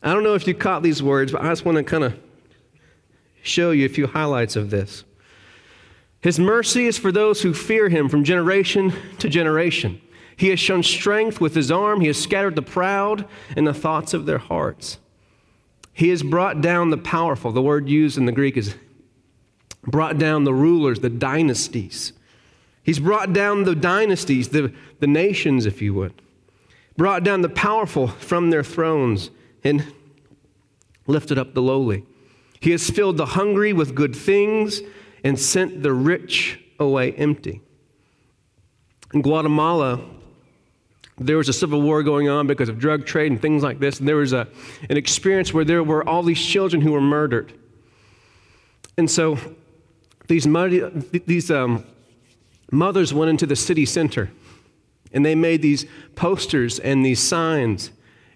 I 0.03 0.15
don't 0.15 0.23
know 0.23 0.35
if 0.35 0.47
you 0.47 0.55
caught 0.55 0.83
these 0.83 1.03
words, 1.03 1.33
but 1.33 1.43
I 1.43 1.49
just 1.49 1.65
want 1.65 1.77
to 1.77 1.85
kind 1.85 2.05
of 2.05 2.19
show 3.43 3.71
you 3.71 3.87
a 3.87 3.89
few 3.89 4.07
highlights 4.07 4.57
of 4.57 4.71
this. 4.71 5.05
His 6.21 6.39
mercy 6.39 6.87
is 6.87 6.99
for 6.99 7.11
those 7.11 7.43
who 7.43 7.55
fear 7.55 7.89
him 7.89 8.09
from 8.09 8.25
generation 8.25 8.93
to 9.19 9.29
generation. 9.29 10.01
He 10.41 10.49
has 10.49 10.59
shown 10.59 10.83
strength 10.83 11.39
with 11.39 11.55
his 11.55 11.71
arm. 11.71 12.01
He 12.01 12.07
has 12.07 12.17
scattered 12.17 12.57
the 12.57 12.63
proud 12.63 13.27
in 13.59 13.65
the 13.65 13.75
thoughts 13.75 14.15
of 14.15 14.25
their 14.25 14.39
hearts. 14.39 14.97
He 15.93 16.09
has 16.09 16.23
brought 16.23 16.63
down 16.63 16.89
the 16.89 16.97
powerful. 16.97 17.53
The 17.53 17.61
word 17.61 17.91
used 17.91 18.17
in 18.17 18.25
the 18.25 18.33
Greek 18.33 18.57
is 18.57 18.75
brought 19.83 20.17
down 20.17 20.45
the 20.45 20.55
rulers, 20.55 21.01
the 21.01 21.11
dynasties. 21.11 22.15
He's 22.83 22.99
brought 22.99 23.35
down 23.35 23.65
the 23.65 23.75
dynasties, 23.75 24.49
the, 24.49 24.73
the 24.99 25.07
nations, 25.07 25.67
if 25.67 25.83
you 25.83 25.93
would. 25.93 26.15
Brought 26.97 27.23
down 27.23 27.43
the 27.43 27.51
powerful 27.51 28.09
from 28.09 28.49
their 28.49 28.65
thrones 28.65 29.29
and 29.63 29.93
lifted 31.07 31.37
up 31.37 31.53
the 31.53 31.61
lowly. 31.61 32.07
He 32.61 32.71
has 32.71 32.89
filled 32.89 33.19
the 33.19 33.27
hungry 33.27 33.75
with 33.75 33.95
good 33.95 34.17
things 34.17 34.81
and 35.23 35.39
sent 35.39 35.83
the 35.83 35.93
rich 35.93 36.61
away 36.79 37.13
empty. 37.13 37.61
In 39.13 39.21
Guatemala, 39.21 40.01
there 41.21 41.37
was 41.37 41.51
a 41.51 41.53
civil 41.53 41.83
war 41.83 42.03
going 42.03 42.29
on 42.29 42.47
because 42.47 42.71
of 42.71 42.79
drug 42.79 43.05
trade 43.05 43.31
and 43.31 43.41
things 43.41 43.63
like 43.63 43.79
this. 43.79 43.99
And 44.01 44.09
there 44.09 44.17
was 44.17 44.33
a, 44.33 44.49
an 44.89 44.97
experience 44.97 45.53
where 45.53 45.65
there 45.65 45.85
were 45.85 46.09
all 46.09 46.23
these 46.23 46.45
children 46.45 46.81
who 46.81 46.93
were 46.93 47.01
murdered. 47.01 47.53
And 48.97 49.11
so 49.11 49.39
these, 50.29 50.47
muddy, 50.47 50.81
these 51.27 51.51
um, 51.51 51.85
mothers 52.73 53.13
went 53.13 53.29
into 53.29 53.45
the 53.45 53.57
city 53.57 53.85
center 53.85 54.31
and 55.13 55.25
they 55.25 55.35
made 55.35 55.61
these 55.61 55.85
posters 56.15 56.79
and 56.79 57.05
these 57.05 57.21
signs. 57.21 57.91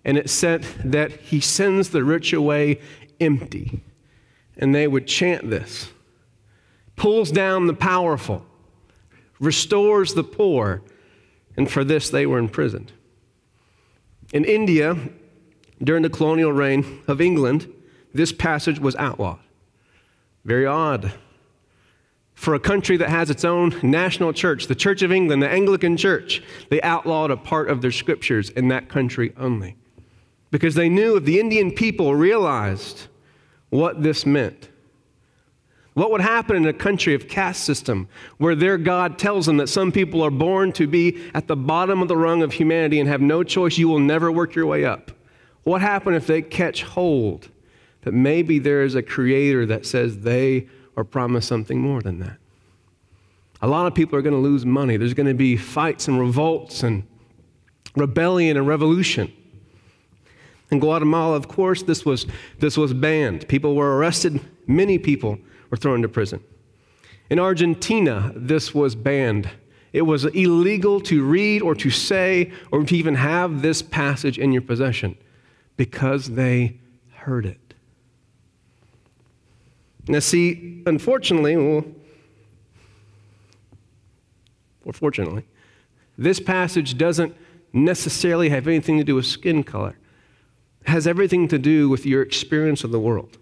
And 0.05 0.19
it 0.19 0.29
said 0.29 0.65
that 0.85 1.11
he 1.13 1.41
sends 1.41 1.89
the 1.89 2.05
rich 2.05 2.35
away 2.35 2.81
empty. 3.19 3.81
And 4.59 4.75
they 4.75 4.87
would 4.87 5.07
chant 5.07 5.49
this 5.49 5.89
pulls 6.97 7.33
down 7.33 7.67
the 7.67 7.75
powerful, 7.75 8.45
restores 9.41 10.15
the 10.15 10.23
poor, 10.23 10.81
and 11.57 11.71
for 11.71 11.85
this 11.85 12.11
they 12.11 12.27
were 12.27 12.39
imprisoned. 12.39 12.93
In 14.33 14.45
India, 14.45 14.97
during 15.83 16.03
the 16.03 16.11
colonial 16.11 16.53
reign 16.53 17.03
of 17.07 17.21
England, 17.21 17.73
this 18.13 18.33
passage 18.33 18.79
was 18.79 18.97
outlawed. 18.97 19.41
Very 20.45 20.67
odd. 20.67 21.15
For 22.35 22.55
a 22.55 22.61
country 22.61 22.97
that 22.97 23.11
has 23.11 23.31
its 23.31 23.45
own 23.45 23.79
national 23.83 24.33
church, 24.33 24.67
the 24.67 24.75
Church 24.75 25.03
of 25.03 25.13
England, 25.13 25.43
the 25.43 25.49
Anglican 25.49 25.97
Church, 25.97 26.43
they 26.69 26.83
outlawed 26.83 27.31
a 27.31 27.37
part 27.37 27.71
of 27.71 27.81
their 27.81 27.93
scriptures 27.93 28.51
in 28.51 28.69
that 28.69 28.89
country 28.89 29.33
only. 29.37 29.77
Because 30.51 30.75
they 30.75 30.89
knew 30.89 31.17
if 31.17 31.25
the 31.25 31.41
Indian 31.41 31.71
people 31.71 32.15
realized 32.15 33.07
what 33.71 34.03
this 34.03 34.27
meant, 34.27 34.69
what 35.95 36.11
would 36.11 36.21
happen 36.21 36.57
in 36.57 36.67
a 36.67 36.73
country 36.73 37.15
of 37.15 37.29
caste 37.29 37.63
system 37.65 38.09
where 38.39 38.57
their 38.57 38.77
God 38.77 39.17
tells 39.17 39.47
them 39.47 39.57
that 39.59 39.69
some 39.69 39.93
people 39.93 40.23
are 40.23 40.31
born 40.31 40.73
to 40.73 40.89
be 40.89 41.23
at 41.35 41.47
the 41.47 41.57
bottom 41.57 42.03
of 42.03 42.09
the 42.09 42.17
rung 42.17 42.43
of 42.43 42.53
humanity 42.53 42.99
and 42.99 43.09
have 43.09 43.21
no 43.21 43.45
choice, 43.45 43.79
you 43.79 43.89
will 43.89 44.01
never 44.01 44.31
work 44.31 44.57
your 44.57 44.67
way 44.67 44.85
up? 44.85 45.13
What 45.63 45.81
happens 45.81 46.17
if 46.17 46.27
they 46.27 46.43
catch 46.43 46.83
hold 46.83 47.49
that 48.03 48.13
maybe 48.13 48.59
there 48.59 48.83
is 48.83 48.97
a 48.97 49.03
creator 49.03 49.65
that 49.67 49.87
says 49.87 50.19
they 50.19 50.69
are 50.97 51.05
promised 51.05 51.49
something 51.49 51.81
more 51.81 52.03
than 52.03 52.19
that? 52.19 52.39
A 53.63 53.69
lot 53.69 53.87
of 53.87 53.95
people 53.95 54.19
are 54.19 54.23
going 54.23 54.35
to 54.35 54.41
lose 54.41 54.67
money. 54.67 54.97
There's 54.97 55.15
going 55.15 55.29
to 55.29 55.33
be 55.33 55.57
fights 55.57 56.09
and 56.09 56.19
revolts 56.19 56.83
and 56.83 57.05
rebellion 57.95 58.57
and 58.57 58.67
revolution. 58.67 59.33
In 60.73 60.81
Guatemala, 60.81 61.37
of 61.37 61.47
course, 61.47 61.85
this 61.85 62.05
was, 62.05 62.27
this 62.59 62.77
was 62.77 62.93
banned. 62.93 63.47
People 63.47 63.77
were 63.77 63.97
arrested, 63.97 64.41
many 64.67 64.99
people 64.99 65.39
were 65.75 65.79
thrown 65.79 65.97
into 65.97 66.09
prison. 66.09 66.41
In 67.31 67.41
Argentina, 67.41 68.33
this 68.37 68.73
was 68.73 68.95
banned. 68.95 69.51
It 69.93 70.03
was 70.03 70.25
illegal 70.25 71.01
to 71.01 71.25
read 71.25 71.63
or 71.63 71.75
to 71.75 71.91
say 71.91 72.53
or 72.71 72.85
to 72.85 72.97
even 72.97 73.17
have 73.17 73.61
this 73.61 73.83
passage 73.83 74.39
in 74.39 74.53
your 74.53 74.63
possession 74.63 75.17
because 75.77 76.31
they 76.31 76.79
heard 77.13 77.45
it. 77.45 77.75
Now, 80.07 80.21
see, 80.21 80.85
unfortunately, 80.87 81.57
well, 81.57 81.85
or 84.85 84.93
fortunately, 84.93 85.43
this 86.17 86.39
passage 86.39 86.97
doesn't 86.97 87.35
necessarily 87.73 88.51
have 88.51 88.69
anything 88.69 88.99
to 88.99 89.05
do 89.05 89.17
with 89.17 89.27
skin 89.27 89.65
color. 89.65 89.97
It 90.83 90.91
has 90.91 91.09
everything 91.09 91.49
to 91.49 91.59
do 91.59 91.89
with 91.89 92.07
your 92.07 92.23
experience 92.23 92.85
of 92.85 92.93
the 92.93 93.01
world. 93.01 93.39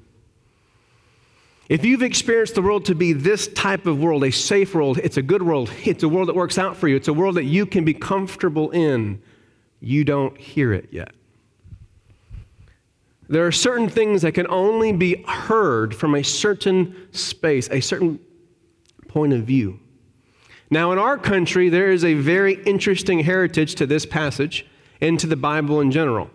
If 1.68 1.84
you've 1.84 2.02
experienced 2.02 2.54
the 2.54 2.62
world 2.62 2.84
to 2.86 2.94
be 2.94 3.12
this 3.12 3.48
type 3.48 3.86
of 3.86 3.98
world, 3.98 4.24
a 4.24 4.30
safe 4.30 4.74
world, 4.74 4.98
it's 4.98 5.16
a 5.16 5.22
good 5.22 5.42
world, 5.42 5.70
it's 5.84 6.02
a 6.02 6.08
world 6.08 6.28
that 6.28 6.34
works 6.34 6.58
out 6.58 6.76
for 6.76 6.88
you, 6.88 6.96
it's 6.96 7.08
a 7.08 7.12
world 7.12 7.36
that 7.36 7.44
you 7.44 7.66
can 7.66 7.84
be 7.84 7.94
comfortable 7.94 8.70
in, 8.70 9.22
you 9.80 10.04
don't 10.04 10.36
hear 10.36 10.72
it 10.72 10.88
yet. 10.90 11.12
There 13.28 13.46
are 13.46 13.52
certain 13.52 13.88
things 13.88 14.22
that 14.22 14.32
can 14.32 14.46
only 14.48 14.92
be 14.92 15.24
heard 15.26 15.94
from 15.94 16.14
a 16.14 16.22
certain 16.22 17.08
space, 17.12 17.68
a 17.70 17.80
certain 17.80 18.20
point 19.08 19.32
of 19.32 19.44
view. 19.44 19.78
Now, 20.70 20.92
in 20.92 20.98
our 20.98 21.16
country, 21.16 21.68
there 21.68 21.92
is 21.92 22.04
a 22.04 22.14
very 22.14 22.62
interesting 22.64 23.20
heritage 23.20 23.74
to 23.76 23.86
this 23.86 24.04
passage 24.04 24.66
and 25.00 25.18
to 25.20 25.26
the 25.26 25.36
Bible 25.36 25.80
in 25.80 25.90
general. 25.90 26.30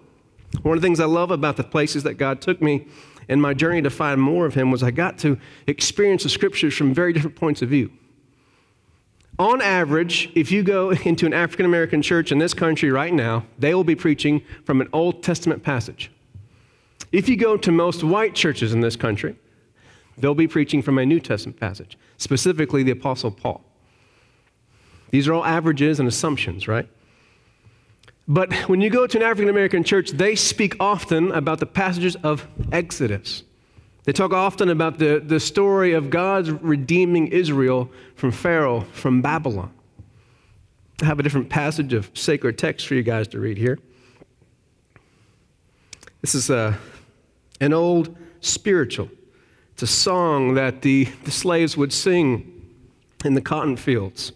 One 0.62 0.78
of 0.78 0.82
the 0.82 0.86
things 0.86 1.00
I 1.00 1.06
love 1.06 1.32
about 1.32 1.58
the 1.58 1.64
places 1.64 2.04
that 2.04 2.16
God 2.16 2.42
took 2.42 2.62
me 2.62 2.88
in 3.30 3.42
my 3.42 3.54
journey 3.54 3.82
to 3.82 3.90
find 3.90 4.22
more 4.22 4.46
of 4.46 4.54
Him 4.54 4.72
was 4.72 4.84
I 4.84 4.92
got 4.92 5.18
to 5.20 5.38
experience 5.66 6.24
the 6.24 6.30
scriptures 6.30 6.76
from 6.76 6.94
very 6.94 7.14
different 7.14 7.36
points 7.36 7.62
of 7.62 7.70
view. 7.70 7.92
On 9.40 9.62
average, 9.62 10.32
if 10.34 10.52
you 10.52 10.64
go 10.64 10.90
into 11.06 11.26
an 11.26 11.34
African 11.34 11.66
American 11.66 12.02
church 12.02 12.32
in 12.32 12.40
this 12.40 12.54
country 12.54 12.92
right 12.92 13.14
now, 13.14 13.46
they 13.60 13.74
will 13.74 13.84
be 13.84 13.96
preaching 13.96 14.42
from 14.66 14.82
an 14.82 14.90
Old 14.94 15.24
Testament 15.24 15.64
passage. 15.64 16.12
If 17.12 17.30
you 17.30 17.38
go 17.38 17.56
to 17.58 17.72
most 17.72 18.04
white 18.04 18.36
churches 18.36 18.74
in 18.74 18.82
this 18.82 18.96
country, 18.96 19.36
they'll 20.18 20.36
be 20.36 20.48
preaching 20.48 20.82
from 20.82 20.98
a 20.98 21.06
New 21.06 21.20
Testament 21.20 21.60
passage, 21.60 21.98
specifically 22.18 22.84
the 22.84 22.92
Apostle 22.92 23.32
Paul. 23.32 23.64
These 25.12 25.28
are 25.28 25.34
all 25.34 25.46
averages 25.46 26.00
and 26.00 26.08
assumptions, 26.08 26.68
right? 26.68 26.90
But 28.28 28.54
when 28.68 28.82
you 28.82 28.90
go 28.90 29.08
to 29.08 29.18
an 29.18 29.24
African 29.24 29.50
American 29.50 29.84
church, 29.84 30.12
they 30.12 30.36
speak 30.36 30.76
often 30.80 31.32
about 31.32 31.60
the 31.60 31.66
passages 31.66 32.16
of 32.18 32.46
Exodus. 32.72 33.44
They 34.04 34.12
talk 34.12 34.34
often 34.34 34.70
about 34.70 35.00
the, 35.00 35.22
the 35.26 35.40
story 35.40 35.94
of 35.94 36.10
God's 36.10 36.52
redeeming 36.52 37.28
Israel 37.28 37.90
from 38.16 38.32
Pharaoh, 38.32 38.82
from 38.92 39.22
Babylon. 39.22 39.72
I 41.02 41.06
have 41.06 41.20
a 41.20 41.24
different 41.24 41.50
passage 41.50 41.94
of 41.94 42.10
sacred 42.14 42.58
text 42.58 42.88
for 42.88 42.96
you 42.96 43.04
guys 43.04 43.28
to 43.30 43.40
read 43.40 43.58
here. 43.58 43.80
This 46.22 46.36
is 46.36 46.50
a, 46.50 46.78
an 47.62 47.72
old 47.72 48.18
spiritual. 48.42 49.10
It's 49.74 49.84
a 49.84 49.88
song 49.88 50.56
that 50.56 50.82
the, 50.82 51.06
the 51.24 51.32
slaves 51.32 51.78
would 51.78 51.94
sing 51.94 52.66
in 53.24 53.36
the 53.36 53.42
cotton 53.42 53.78
fields, 53.78 54.32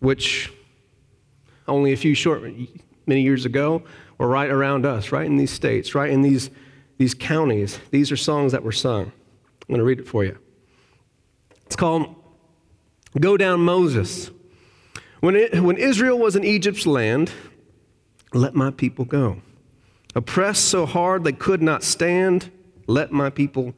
which 0.00 0.52
only 1.68 1.92
a 1.92 1.96
few 1.96 2.14
short 2.14 2.42
many 3.06 3.22
years 3.22 3.44
ago 3.44 3.82
were 4.18 4.28
right 4.28 4.50
around 4.50 4.84
us, 4.84 5.12
right 5.12 5.26
in 5.26 5.36
these 5.36 5.50
states, 5.50 5.94
right 5.94 6.10
in 6.10 6.22
these, 6.22 6.50
these 6.98 7.14
counties. 7.14 7.78
These 7.90 8.10
are 8.12 8.16
songs 8.16 8.52
that 8.52 8.62
were 8.62 8.72
sung. 8.72 9.04
I'm 9.04 9.68
going 9.68 9.78
to 9.78 9.84
read 9.84 10.00
it 10.00 10.08
for 10.08 10.24
you. 10.24 10.38
It's 11.66 11.76
called 11.76 12.14
Go 13.18 13.36
Down 13.36 13.60
Moses. 13.60 14.30
When, 15.20 15.34
it, 15.34 15.60
when 15.60 15.76
Israel 15.76 16.18
was 16.18 16.36
in 16.36 16.44
Egypt's 16.44 16.86
land, 16.86 17.32
let 18.32 18.54
my 18.54 18.70
people 18.70 19.04
go. 19.04 19.42
Oppressed 20.14 20.66
so 20.66 20.86
hard 20.86 21.24
they 21.24 21.32
could 21.32 21.62
not 21.62 21.82
stand, 21.82 22.50
let 22.86 23.12
my 23.12 23.30
people 23.30 23.74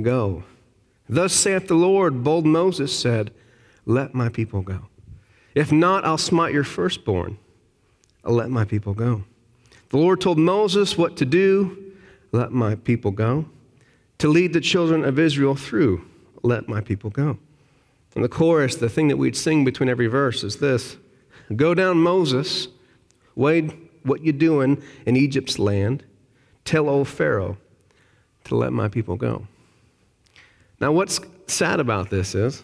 go. 0.00 0.44
Thus 1.08 1.32
saith 1.32 1.66
the 1.66 1.74
Lord, 1.74 2.22
bold 2.22 2.46
Moses 2.46 2.96
said, 2.96 3.32
Let 3.84 4.14
my 4.14 4.28
people 4.28 4.62
go. 4.62 4.88
If 5.54 5.72
not, 5.72 6.04
I'll 6.04 6.18
smite 6.18 6.54
your 6.54 6.64
firstborn 6.64 7.38
let 8.24 8.50
my 8.50 8.64
people 8.64 8.94
go. 8.94 9.24
The 9.90 9.96
Lord 9.96 10.20
told 10.20 10.38
Moses 10.38 10.96
what 10.96 11.16
to 11.18 11.24
do. 11.24 11.92
Let 12.30 12.52
my 12.52 12.76
people 12.76 13.10
go. 13.10 13.46
To 14.18 14.28
lead 14.28 14.52
the 14.52 14.60
children 14.60 15.04
of 15.04 15.18
Israel 15.18 15.54
through. 15.54 16.04
Let 16.42 16.68
my 16.68 16.80
people 16.80 17.10
go. 17.10 17.38
And 18.14 18.24
the 18.24 18.28
chorus, 18.28 18.76
the 18.76 18.88
thing 18.88 19.08
that 19.08 19.16
we'd 19.16 19.36
sing 19.36 19.64
between 19.64 19.88
every 19.88 20.06
verse 20.06 20.44
is 20.44 20.56
this 20.56 20.96
Go 21.54 21.74
down, 21.74 21.98
Moses. 21.98 22.68
Wade, 23.34 23.72
what 24.02 24.22
you 24.22 24.32
doing 24.32 24.82
in 25.06 25.16
Egypt's 25.16 25.58
land? 25.58 26.04
Tell 26.64 26.88
old 26.88 27.08
Pharaoh 27.08 27.56
to 28.44 28.56
let 28.56 28.72
my 28.72 28.88
people 28.88 29.16
go. 29.16 29.46
Now, 30.80 30.92
what's 30.92 31.20
sad 31.46 31.80
about 31.80 32.10
this 32.10 32.34
is 32.34 32.62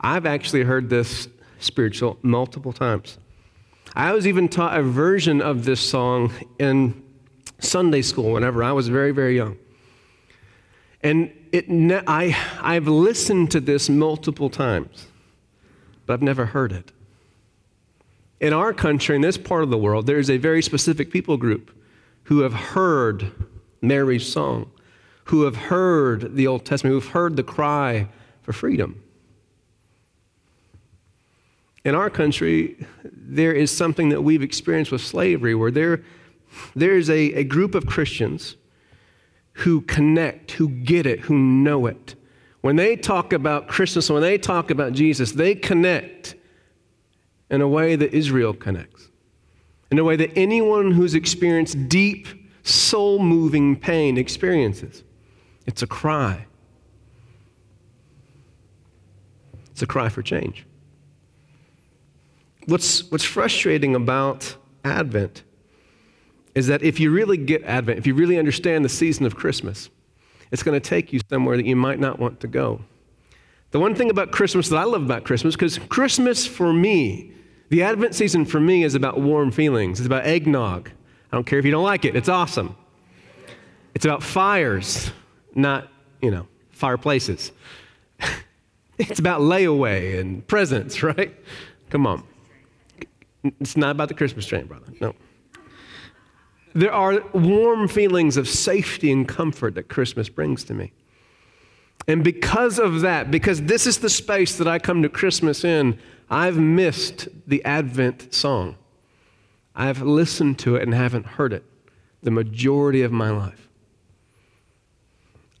I've 0.00 0.26
actually 0.26 0.62
heard 0.62 0.90
this 0.90 1.28
spiritual 1.58 2.18
multiple 2.22 2.72
times. 2.72 3.18
I 3.96 4.12
was 4.12 4.26
even 4.26 4.50
taught 4.50 4.78
a 4.78 4.82
version 4.82 5.40
of 5.40 5.64
this 5.64 5.80
song 5.80 6.30
in 6.58 7.02
Sunday 7.60 8.02
school 8.02 8.32
whenever 8.32 8.62
I 8.62 8.72
was 8.72 8.88
very, 8.88 9.10
very 9.10 9.36
young. 9.36 9.56
And 11.02 11.32
it, 11.50 11.64
I, 12.06 12.36
I've 12.60 12.88
listened 12.88 13.50
to 13.52 13.60
this 13.60 13.88
multiple 13.88 14.50
times, 14.50 15.06
but 16.04 16.12
I've 16.12 16.22
never 16.22 16.44
heard 16.44 16.72
it. 16.72 16.92
In 18.38 18.52
our 18.52 18.74
country, 18.74 19.16
in 19.16 19.22
this 19.22 19.38
part 19.38 19.62
of 19.62 19.70
the 19.70 19.78
world, 19.78 20.06
there 20.06 20.18
is 20.18 20.28
a 20.28 20.36
very 20.36 20.60
specific 20.60 21.10
people 21.10 21.38
group 21.38 21.74
who 22.24 22.40
have 22.40 22.52
heard 22.52 23.32
Mary's 23.80 24.30
song, 24.30 24.70
who 25.24 25.44
have 25.44 25.56
heard 25.56 26.36
the 26.36 26.46
Old 26.46 26.66
Testament, 26.66 26.92
who 26.92 27.00
have 27.00 27.12
heard 27.12 27.36
the 27.36 27.42
cry 27.42 28.08
for 28.42 28.52
freedom. 28.52 29.02
In 31.86 31.94
our 31.94 32.10
country, 32.10 32.84
there 33.04 33.52
is 33.52 33.70
something 33.70 34.08
that 34.08 34.20
we've 34.20 34.42
experienced 34.42 34.90
with 34.90 35.02
slavery 35.02 35.54
where 35.54 35.70
there, 35.70 36.02
there 36.74 36.96
is 36.96 37.08
a, 37.08 37.32
a 37.34 37.44
group 37.44 37.76
of 37.76 37.86
Christians 37.86 38.56
who 39.52 39.82
connect, 39.82 40.50
who 40.50 40.68
get 40.68 41.06
it, 41.06 41.20
who 41.20 41.38
know 41.38 41.86
it. 41.86 42.16
When 42.60 42.74
they 42.74 42.96
talk 42.96 43.32
about 43.32 43.68
Christmas, 43.68 44.10
when 44.10 44.20
they 44.20 44.36
talk 44.36 44.72
about 44.72 44.94
Jesus, 44.94 45.30
they 45.30 45.54
connect 45.54 46.34
in 47.50 47.60
a 47.60 47.68
way 47.68 47.94
that 47.94 48.12
Israel 48.12 48.52
connects, 48.52 49.08
in 49.92 50.00
a 50.00 50.04
way 50.04 50.16
that 50.16 50.36
anyone 50.36 50.90
who's 50.90 51.14
experienced 51.14 51.88
deep, 51.88 52.26
soul 52.64 53.20
moving 53.20 53.76
pain 53.76 54.18
experiences. 54.18 55.04
It's 55.66 55.82
a 55.82 55.86
cry. 55.86 56.46
It's 59.70 59.82
a 59.82 59.86
cry 59.86 60.08
for 60.08 60.22
change. 60.22 60.65
What's, 62.66 63.10
what's 63.10 63.24
frustrating 63.24 63.94
about 63.94 64.56
Advent 64.84 65.42
is 66.54 66.66
that 66.68 66.82
if 66.82 66.98
you 66.98 67.10
really 67.10 67.36
get 67.36 67.62
Advent, 67.64 67.98
if 67.98 68.06
you 68.06 68.14
really 68.14 68.38
understand 68.38 68.84
the 68.84 68.88
season 68.88 69.26
of 69.26 69.36
Christmas, 69.36 69.90
it's 70.50 70.62
going 70.62 70.80
to 70.80 70.88
take 70.88 71.12
you 71.12 71.20
somewhere 71.28 71.56
that 71.56 71.66
you 71.66 71.76
might 71.76 71.98
not 71.98 72.18
want 72.18 72.40
to 72.40 72.48
go. 72.48 72.80
The 73.72 73.80
one 73.80 73.94
thing 73.94 74.10
about 74.10 74.30
Christmas 74.30 74.68
that 74.70 74.76
I 74.76 74.84
love 74.84 75.02
about 75.02 75.24
Christmas, 75.24 75.54
because 75.54 75.78
Christmas 75.78 76.46
for 76.46 76.72
me, 76.72 77.32
the 77.68 77.82
Advent 77.82 78.14
season 78.14 78.44
for 78.44 78.60
me 78.60 78.84
is 78.84 78.94
about 78.94 79.20
warm 79.20 79.50
feelings. 79.50 80.00
It's 80.00 80.06
about 80.06 80.24
eggnog. 80.24 80.90
I 81.30 81.36
don't 81.36 81.44
care 81.44 81.58
if 81.58 81.64
you 81.64 81.72
don't 81.72 81.84
like 81.84 82.04
it, 82.04 82.16
it's 82.16 82.28
awesome. 82.28 82.76
It's 83.94 84.04
about 84.04 84.22
fires, 84.22 85.10
not, 85.54 85.88
you 86.20 86.30
know, 86.30 86.46
fireplaces. 86.70 87.52
it's 88.98 89.18
about 89.18 89.40
layaway 89.40 90.20
and 90.20 90.46
presents, 90.46 91.02
right? 91.02 91.34
Come 91.90 92.06
on. 92.06 92.22
It's 93.60 93.76
not 93.76 93.90
about 93.90 94.08
the 94.08 94.14
Christmas 94.14 94.46
tree, 94.46 94.62
brother. 94.62 94.86
No. 95.00 95.14
There 96.74 96.92
are 96.92 97.22
warm 97.32 97.88
feelings 97.88 98.36
of 98.36 98.48
safety 98.48 99.10
and 99.10 99.26
comfort 99.26 99.74
that 99.76 99.88
Christmas 99.88 100.28
brings 100.28 100.62
to 100.64 100.74
me. 100.74 100.92
And 102.08 102.22
because 102.22 102.78
of 102.78 103.00
that, 103.00 103.30
because 103.30 103.62
this 103.62 103.86
is 103.86 103.98
the 103.98 104.10
space 104.10 104.56
that 104.58 104.68
I 104.68 104.78
come 104.78 105.02
to 105.02 105.08
Christmas 105.08 105.64
in, 105.64 105.98
I've 106.30 106.58
missed 106.58 107.28
the 107.46 107.64
Advent 107.64 108.32
song. 108.34 108.76
I've 109.74 110.02
listened 110.02 110.58
to 110.60 110.76
it 110.76 110.82
and 110.82 110.94
haven't 110.94 111.26
heard 111.26 111.52
it 111.52 111.64
the 112.22 112.30
majority 112.30 113.02
of 113.02 113.12
my 113.12 113.30
life. 113.30 113.68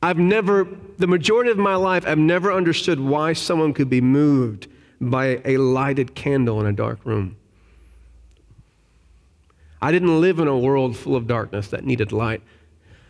I've 0.02 0.18
never, 0.18 0.66
the 0.98 1.06
majority 1.06 1.50
of 1.50 1.58
my 1.58 1.76
life, 1.76 2.04
I've 2.06 2.18
never 2.18 2.52
understood 2.52 3.00
why 3.00 3.32
someone 3.32 3.72
could 3.72 3.88
be 3.88 4.00
moved 4.00 4.68
by 5.00 5.40
a 5.44 5.56
lighted 5.58 6.14
candle 6.14 6.60
in 6.60 6.66
a 6.66 6.72
dark 6.72 7.04
room. 7.04 7.36
I 9.86 9.92
didn't 9.92 10.20
live 10.20 10.40
in 10.40 10.48
a 10.48 10.58
world 10.58 10.96
full 10.96 11.14
of 11.14 11.28
darkness 11.28 11.68
that 11.68 11.84
needed 11.84 12.10
light. 12.10 12.42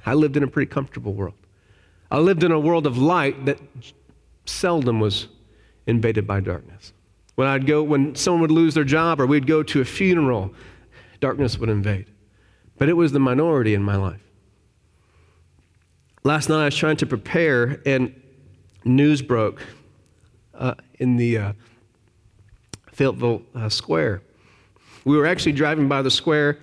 I 0.04 0.12
lived 0.12 0.36
in 0.36 0.42
a 0.42 0.46
pretty 0.46 0.68
comfortable 0.70 1.14
world. 1.14 1.32
I 2.10 2.18
lived 2.18 2.44
in 2.44 2.52
a 2.52 2.60
world 2.60 2.86
of 2.86 2.98
light 2.98 3.46
that 3.46 3.58
seldom 4.44 5.00
was 5.00 5.28
invaded 5.86 6.26
by 6.26 6.40
darkness. 6.40 6.92
When 7.34 7.48
I'd 7.48 7.66
go, 7.66 7.82
when 7.82 8.14
someone 8.14 8.42
would 8.42 8.50
lose 8.50 8.74
their 8.74 8.84
job 8.84 9.22
or 9.22 9.26
we'd 9.26 9.46
go 9.46 9.62
to 9.62 9.80
a 9.80 9.86
funeral, 9.86 10.52
darkness 11.18 11.56
would 11.56 11.70
invade. 11.70 12.08
But 12.76 12.90
it 12.90 12.92
was 12.92 13.10
the 13.10 13.20
minority 13.20 13.72
in 13.72 13.82
my 13.82 13.96
life. 13.96 14.20
Last 16.24 16.50
night 16.50 16.60
I 16.60 16.64
was 16.66 16.76
trying 16.76 16.98
to 16.98 17.06
prepare, 17.06 17.80
and 17.86 18.14
news 18.84 19.22
broke 19.22 19.62
uh, 20.52 20.74
in 20.98 21.16
the 21.16 21.38
uh, 21.38 21.52
Fayetteville 22.92 23.40
uh, 23.54 23.70
Square. 23.70 24.20
We 25.06 25.16
were 25.16 25.24
actually 25.24 25.52
driving 25.52 25.88
by 25.88 26.02
the 26.02 26.10
square, 26.10 26.58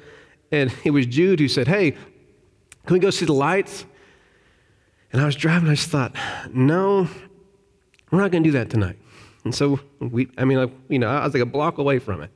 and 0.52 0.72
it 0.84 0.92
was 0.92 1.08
Jude 1.08 1.40
who 1.40 1.48
said, 1.48 1.68
Hey, 1.68 1.92
can 2.86 2.94
we 2.94 3.00
go 3.00 3.10
see 3.10 3.26
the 3.26 3.34
lights? 3.34 3.86
And 5.14 5.22
I 5.22 5.26
was 5.26 5.36
driving, 5.36 5.70
I 5.70 5.76
just 5.76 5.90
thought, 5.90 6.16
no, 6.52 7.08
we're 8.12 8.20
not 8.20 8.32
going 8.32 8.44
to 8.44 8.48
do 8.48 8.52
that 8.58 8.70
tonight. 8.70 8.98
And 9.46 9.54
so 9.54 9.80
we, 10.00 10.28
I 10.38 10.44
mean, 10.44 10.72
you 10.90 11.00
know, 11.00 11.08
I 11.08 11.24
was 11.24 11.34
like 11.34 11.44
a 11.44 11.46
block 11.46 11.78
away 11.78 12.00
from 12.00 12.22
it. 12.22 12.32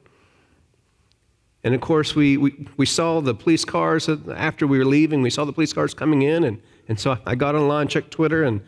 And 1.63 1.73
of 1.73 1.81
course, 1.81 2.15
we, 2.15 2.37
we, 2.37 2.67
we 2.77 2.85
saw 2.85 3.19
the 3.19 3.33
police 3.33 3.65
cars 3.65 4.07
after 4.07 4.67
we 4.67 4.77
were 4.77 4.85
leaving. 4.85 5.21
We 5.21 5.31
saw 5.31 5.43
the 5.43 5.51
police 5.51 5.73
cars 5.73 5.93
coming 5.93 6.21
in. 6.21 6.43
And, 6.43 6.61
and 6.87 6.99
so 6.99 7.17
I 7.25 7.35
got 7.35 7.55
online, 7.55 7.87
checked 7.87 8.11
Twitter, 8.11 8.43
and 8.43 8.61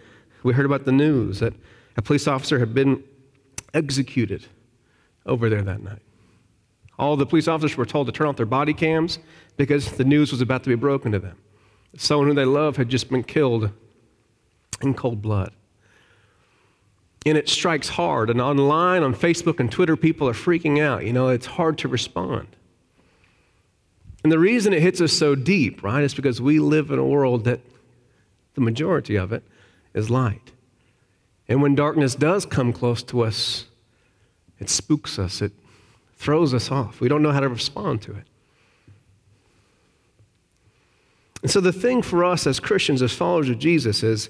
we 0.44 0.54
heard 0.54 0.66
about 0.66 0.86
the 0.86 0.92
news 0.92 1.40
that 1.40 1.54
a 1.96 2.02
police 2.02 2.28
officer 2.28 2.60
had 2.60 2.74
been 2.74 3.04
executed 3.74 4.48
over 5.26 5.50
there 5.50 5.62
that 5.62 5.84
night. 5.84 6.02
All 7.00 7.16
the 7.16 7.26
police 7.26 7.48
officers 7.48 7.78
were 7.78 7.86
told 7.86 8.08
to 8.08 8.12
turn 8.12 8.28
off 8.28 8.36
their 8.36 8.46
body 8.46 8.74
cams 8.74 9.20
because 9.56 9.94
the 9.94 10.04
news 10.04 10.32
was 10.32 10.42
about 10.42 10.64
to 10.64 10.70
be 10.70 10.76
broken 10.76 11.14
to 11.14 11.20
them. 11.20 11.38
Someone 11.98 12.28
who 12.28 12.34
they 12.34 12.46
love 12.46 12.76
had 12.76 12.90
just 12.90 13.10
been 13.10 13.24
killed 13.24 13.72
in 14.82 14.94
cold 14.94 15.22
blood. 15.22 15.54
And 17.26 17.38
it 17.38 17.48
strikes 17.48 17.90
hard. 17.90 18.30
And 18.30 18.42
online, 18.42 19.04
on 19.04 19.16
Facebook 19.16 19.60
and 19.60 19.72
Twitter, 19.72 19.96
people 19.96 20.28
are 20.28 20.34
freaking 20.34 20.82
out. 20.82 21.06
You 21.06 21.14
know, 21.14 21.30
it's 21.30 21.46
hard 21.46 21.78
to 21.80 21.88
respond. 21.88 22.48
And 24.24 24.32
the 24.32 24.40
reason 24.40 24.74
it 24.74 24.82
hits 24.82 25.00
us 25.00 25.14
so 25.14 25.36
deep, 25.36 25.82
right, 25.82 26.04
is 26.04 26.14
because 26.14 26.42
we 26.42 26.60
live 26.60 26.92
in 26.92 27.00
a 27.00 27.06
world 27.06 27.46
that 27.46 27.62
the 28.56 28.62
majority 28.62 29.16
of 29.16 29.32
it 29.32 29.44
is 29.94 30.10
light. 30.10 30.52
And 31.48 31.62
when 31.62 31.76
darkness 31.76 32.14
does 32.16 32.46
come 32.46 32.74
close 32.74 33.02
to 33.04 33.22
us, 33.22 33.66
it 34.60 34.70
spooks 34.70 35.18
us, 35.18 35.42
it 35.42 35.54
throws 36.20 36.54
us 36.54 36.70
off. 36.70 37.00
We 37.00 37.08
don't 37.08 37.24
know 37.24 37.32
how 37.32 37.40
to 37.40 37.50
respond 37.50 38.02
to 38.04 38.12
it. 38.12 38.26
And 41.42 41.50
so, 41.50 41.62
the 41.62 41.72
thing 41.72 42.02
for 42.02 42.26
us 42.26 42.46
as 42.46 42.60
Christians, 42.60 43.02
as 43.02 43.14
followers 43.14 43.50
of 43.50 43.58
Jesus, 43.58 44.04
is 44.04 44.30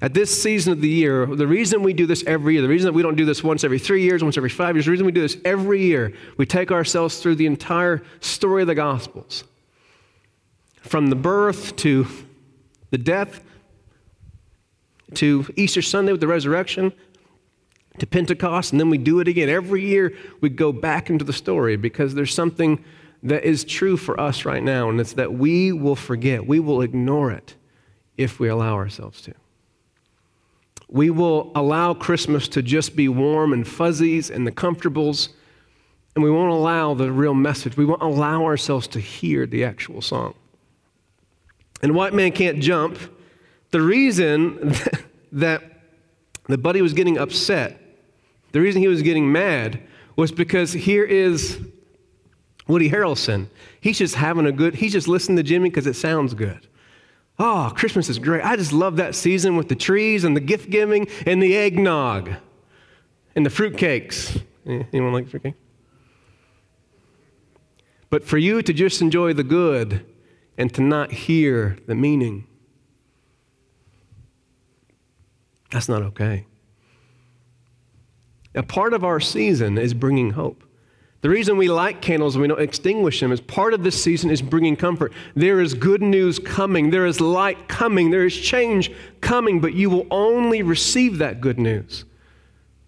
at 0.00 0.14
this 0.14 0.42
season 0.42 0.72
of 0.72 0.80
the 0.80 0.88
year, 0.88 1.26
the 1.26 1.46
reason 1.46 1.82
we 1.82 1.92
do 1.92 2.06
this 2.06 2.24
every 2.26 2.54
year, 2.54 2.62
the 2.62 2.68
reason 2.68 2.86
that 2.86 2.92
we 2.92 3.02
don't 3.02 3.16
do 3.16 3.24
this 3.24 3.42
once 3.42 3.64
every 3.64 3.80
three 3.80 4.02
years, 4.02 4.22
once 4.22 4.36
every 4.36 4.48
five 4.48 4.76
years, 4.76 4.84
the 4.84 4.92
reason 4.92 5.04
we 5.04 5.12
do 5.12 5.20
this 5.20 5.36
every 5.44 5.82
year, 5.82 6.12
we 6.36 6.46
take 6.46 6.70
ourselves 6.70 7.18
through 7.18 7.34
the 7.34 7.46
entire 7.46 8.02
story 8.20 8.62
of 8.62 8.68
the 8.68 8.74
Gospels 8.76 9.44
from 10.82 11.08
the 11.08 11.16
birth 11.16 11.74
to 11.76 12.06
the 12.90 12.98
death 12.98 13.42
to 15.14 15.46
Easter 15.56 15.82
Sunday 15.82 16.12
with 16.12 16.20
the 16.20 16.28
resurrection 16.28 16.92
to 17.98 18.06
Pentecost, 18.06 18.72
and 18.72 18.80
then 18.80 18.90
we 18.90 18.98
do 18.98 19.20
it 19.20 19.28
again. 19.28 19.48
Every 19.48 19.84
year 19.84 20.14
we 20.40 20.48
go 20.48 20.72
back 20.72 21.10
into 21.10 21.24
the 21.24 21.32
story 21.32 21.76
because 21.76 22.14
there's 22.14 22.34
something 22.34 22.84
that 23.22 23.44
is 23.44 23.64
true 23.64 23.96
for 23.96 24.18
us 24.18 24.44
right 24.44 24.62
now, 24.62 24.90
and 24.90 25.00
it's 25.00 25.14
that 25.14 25.32
we 25.32 25.72
will 25.72 25.96
forget, 25.96 26.46
we 26.46 26.60
will 26.60 26.82
ignore 26.82 27.30
it 27.30 27.54
if 28.16 28.38
we 28.38 28.48
allow 28.48 28.74
ourselves 28.74 29.22
to. 29.22 29.34
We 30.88 31.10
will 31.10 31.50
allow 31.54 31.94
Christmas 31.94 32.48
to 32.48 32.62
just 32.62 32.94
be 32.94 33.08
warm 33.08 33.52
and 33.52 33.66
fuzzies 33.66 34.30
and 34.30 34.46
the 34.46 34.52
comfortables, 34.52 35.30
and 36.14 36.22
we 36.22 36.30
won't 36.30 36.52
allow 36.52 36.94
the 36.94 37.10
real 37.10 37.34
message. 37.34 37.76
We 37.76 37.84
won't 37.84 38.02
allow 38.02 38.44
ourselves 38.44 38.86
to 38.88 39.00
hear 39.00 39.46
the 39.46 39.64
actual 39.64 40.02
song. 40.02 40.34
And 41.82 41.94
White 41.94 42.14
Man 42.14 42.30
Can't 42.32 42.60
Jump, 42.60 42.98
the 43.70 43.80
reason 43.80 44.74
that 45.32 45.62
the 46.46 46.58
buddy 46.58 46.82
was 46.82 46.92
getting 46.92 47.18
upset 47.18 47.80
the 48.54 48.60
reason 48.60 48.80
he 48.80 48.86
was 48.86 49.02
getting 49.02 49.32
mad 49.32 49.80
was 50.14 50.30
because 50.30 50.72
here 50.72 51.02
is 51.02 51.58
Woody 52.68 52.88
Harrelson. 52.88 53.48
He's 53.80 53.98
just 53.98 54.14
having 54.14 54.46
a 54.46 54.52
good, 54.52 54.76
he's 54.76 54.92
just 54.92 55.08
listening 55.08 55.44
to 55.44 55.52
Jimi 55.52 55.64
because 55.64 55.88
it 55.88 55.96
sounds 55.96 56.34
good. 56.34 56.68
Oh, 57.36 57.72
Christmas 57.74 58.08
is 58.08 58.20
great. 58.20 58.44
I 58.44 58.54
just 58.54 58.72
love 58.72 58.94
that 58.98 59.16
season 59.16 59.56
with 59.56 59.68
the 59.68 59.74
trees 59.74 60.22
and 60.22 60.36
the 60.36 60.40
gift 60.40 60.70
giving 60.70 61.08
and 61.26 61.42
the 61.42 61.56
eggnog 61.56 62.30
and 63.34 63.44
the 63.44 63.50
fruitcakes. 63.50 64.40
Eh, 64.68 64.84
anyone 64.92 65.12
like 65.12 65.28
fruitcake? 65.28 65.56
But 68.08 68.22
for 68.22 68.38
you 68.38 68.62
to 68.62 68.72
just 68.72 69.02
enjoy 69.02 69.32
the 69.32 69.42
good 69.42 70.06
and 70.56 70.72
to 70.74 70.80
not 70.80 71.10
hear 71.10 71.76
the 71.88 71.96
meaning, 71.96 72.46
that's 75.72 75.88
not 75.88 76.02
okay. 76.02 76.46
A 78.54 78.62
part 78.62 78.94
of 78.94 79.04
our 79.04 79.20
season 79.20 79.78
is 79.78 79.94
bringing 79.94 80.30
hope. 80.30 80.64
The 81.22 81.30
reason 81.30 81.56
we 81.56 81.68
light 81.68 82.02
candles 82.02 82.34
and 82.34 82.42
we 82.42 82.48
don't 82.48 82.60
extinguish 82.60 83.18
them 83.18 83.32
is 83.32 83.40
part 83.40 83.72
of 83.72 83.82
this 83.82 84.00
season 84.00 84.30
is 84.30 84.42
bringing 84.42 84.76
comfort. 84.76 85.10
There 85.34 85.60
is 85.60 85.72
good 85.72 86.02
news 86.02 86.38
coming. 86.38 86.90
There 86.90 87.06
is 87.06 87.18
light 87.18 87.66
coming. 87.66 88.10
There 88.10 88.26
is 88.26 88.38
change 88.38 88.92
coming, 89.22 89.58
but 89.58 89.72
you 89.72 89.88
will 89.88 90.06
only 90.10 90.62
receive 90.62 91.18
that 91.18 91.40
good 91.40 91.58
news 91.58 92.04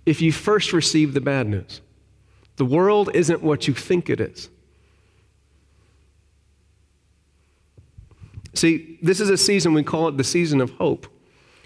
if 0.04 0.20
you 0.20 0.32
first 0.32 0.74
receive 0.74 1.14
the 1.14 1.20
bad 1.20 1.48
news. 1.48 1.80
The 2.56 2.66
world 2.66 3.10
isn't 3.14 3.42
what 3.42 3.66
you 3.66 3.74
think 3.74 4.10
it 4.10 4.20
is. 4.20 4.50
See, 8.52 8.98
this 9.02 9.20
is 9.20 9.30
a 9.30 9.36
season, 9.36 9.74
we 9.74 9.82
call 9.82 10.08
it 10.08 10.16
the 10.16 10.24
season 10.24 10.60
of 10.60 10.70
hope. 10.72 11.06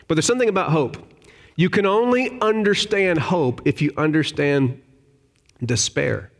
But 0.08 0.14
there's 0.14 0.26
something 0.26 0.48
about 0.48 0.70
hope. 0.70 0.96
You 1.60 1.68
can 1.68 1.84
only 1.84 2.40
understand 2.40 3.18
hope 3.18 3.60
if 3.66 3.82
you 3.82 3.92
understand 3.98 4.80
despair. 5.62 6.32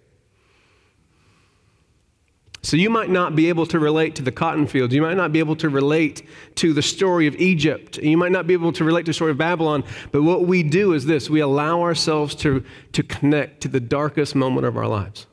So 2.62 2.78
you 2.78 2.88
might 2.88 3.10
not 3.10 3.36
be 3.36 3.50
able 3.50 3.66
to 3.66 3.78
relate 3.78 4.14
to 4.14 4.22
the 4.22 4.32
cotton 4.32 4.66
fields. 4.66 4.94
You 4.94 5.02
might 5.02 5.18
not 5.18 5.30
be 5.30 5.38
able 5.38 5.56
to 5.56 5.68
relate 5.68 6.26
to 6.54 6.72
the 6.72 6.80
story 6.80 7.26
of 7.26 7.36
Egypt. 7.36 7.98
You 7.98 8.16
might 8.16 8.32
not 8.32 8.46
be 8.46 8.54
able 8.54 8.72
to 8.72 8.82
relate 8.82 9.02
to 9.02 9.10
the 9.10 9.12
story 9.12 9.32
of 9.32 9.36
Babylon. 9.36 9.84
But 10.10 10.22
what 10.22 10.46
we 10.46 10.62
do 10.62 10.94
is 10.94 11.04
this 11.04 11.28
we 11.28 11.40
allow 11.40 11.82
ourselves 11.82 12.34
to, 12.36 12.64
to 12.92 13.02
connect 13.02 13.60
to 13.60 13.68
the 13.68 13.78
darkest 13.78 14.34
moment 14.34 14.66
of 14.66 14.78
our 14.78 14.88
lives. 14.88 15.26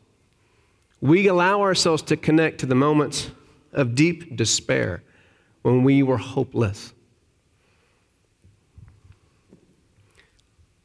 We 0.99 1.29
allow 1.29 1.61
ourselves 1.61 2.01
to 2.01 2.17
connect 2.17 2.59
to 2.59 2.65
the 2.65 2.75
moments 2.75 3.31
of 3.71 3.95
deep 3.95 4.35
despair 4.35 5.01
when 5.61 5.85
we 5.85 6.03
were 6.03 6.17
hopeless. 6.17 6.91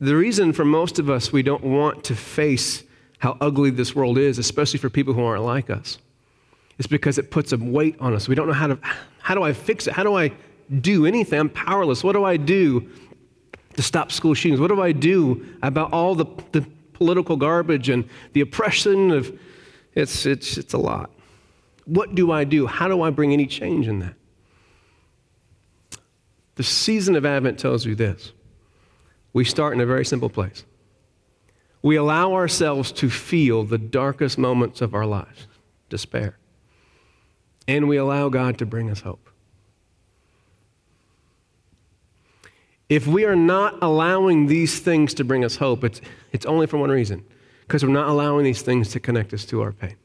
The 0.03 0.17
reason 0.17 0.53
for 0.53 0.65
most 0.65 0.99
of 0.99 1.09
us 1.09 1.33
we 1.33 1.45
don't 1.45 1.63
want 1.63 2.03
to 2.05 2.17
face 2.17 2.83
how 3.19 3.37
ugly 3.41 3.71
this 3.71 3.95
world 3.95 4.19
is, 4.19 4.37
especially 4.37 4.81
for 4.81 4.91
people 4.91 5.15
who 5.15 5.23
aren't 5.23 5.45
like 5.45 5.71
us, 5.71 5.99
is 6.79 6.89
because 6.89 7.19
it 7.19 7.31
puts 7.31 7.53
a 7.53 7.57
weight 7.57 7.95
on 8.01 8.13
us. 8.13 8.27
We 8.27 8.35
don't 8.35 8.49
know 8.49 8.53
how 8.53 8.67
to, 8.67 8.79
how 9.21 9.37
do 9.37 9.45
I 9.45 9.53
fix 9.53 9.87
it? 9.87 9.93
How 9.93 10.03
do 10.03 10.17
I 10.17 10.33
do 10.81 11.07
anything? 11.07 11.39
I'm 11.39 11.49
powerless. 11.49 12.03
What 12.03 12.15
do 12.15 12.25
I 12.25 12.37
do 12.37 12.91
to 13.75 13.83
stop 13.83 14.11
school 14.11 14.35
shootings? 14.35 14.59
What 14.59 14.75
do 14.75 14.83
I 14.83 14.91
do 14.91 15.47
about 15.63 15.93
all 15.93 16.17
the, 16.17 16.27
the 16.51 16.67
political 16.95 17.37
garbage 17.37 17.89
and 17.89 18.05
the 18.33 18.41
oppression 18.41 19.13
of 19.13 19.39
it's, 19.95 20.27
it's, 20.27 20.59
it's 20.59 20.75
a 20.75 20.79
lot. 20.79 21.13
What 21.85 22.17
do 22.17 22.33
I 22.33 22.43
do? 22.43 22.67
How 22.67 22.89
do 22.89 23.03
I 23.03 23.11
bring 23.11 23.33
any 23.33 23.47
change 23.47 23.87
in 23.87 24.01
that? 24.01 24.15
The 26.57 26.65
season 26.65 27.15
of 27.15 27.25
Advent 27.25 27.61
tells 27.61 27.87
you 27.87 27.95
this. 27.95 28.33
We 29.33 29.45
start 29.45 29.75
in 29.75 29.81
a 29.81 29.87
very 29.87 30.05
simple 30.05 30.29
place. 30.29 30.65
We 31.83 31.97
allow 31.97 32.35
ourselves 32.35 32.93
to 32.93 33.11
feel 33.11 33.65
the 33.65 33.79
darkest 33.79 34.39
moments 34.39 34.81
of 34.81 34.95
our 34.95 35.07
lives, 35.07 35.49
despair. 35.89 36.37
And 37.67 37.89
we 37.89 37.97
allow 37.97 38.29
God 38.29 38.59
to 38.59 38.67
bring 38.67 38.91
us 38.91 39.01
hope. 39.01 39.29
If 42.89 43.07
we 43.07 43.25
are 43.25 43.37
not 43.37 43.79
allowing 43.83 44.47
these 44.47 44.79
things 44.79 45.15
to 45.15 45.25
bring 45.25 45.45
us 45.45 45.57
hope, 45.57 45.83
it's, 45.83 46.01
it's 46.33 46.45
only 46.45 46.67
for 46.67 46.77
one 46.77 46.91
reason 46.91 47.25
because 47.63 47.83
we're 47.83 47.91
not 47.91 48.09
allowing 48.09 48.45
these 48.45 48.63
things 48.63 48.89
to 48.91 49.01
connect 49.01 49.33
us 49.33 49.45
to 49.47 49.63
our 49.63 49.73
pain. 49.73 49.97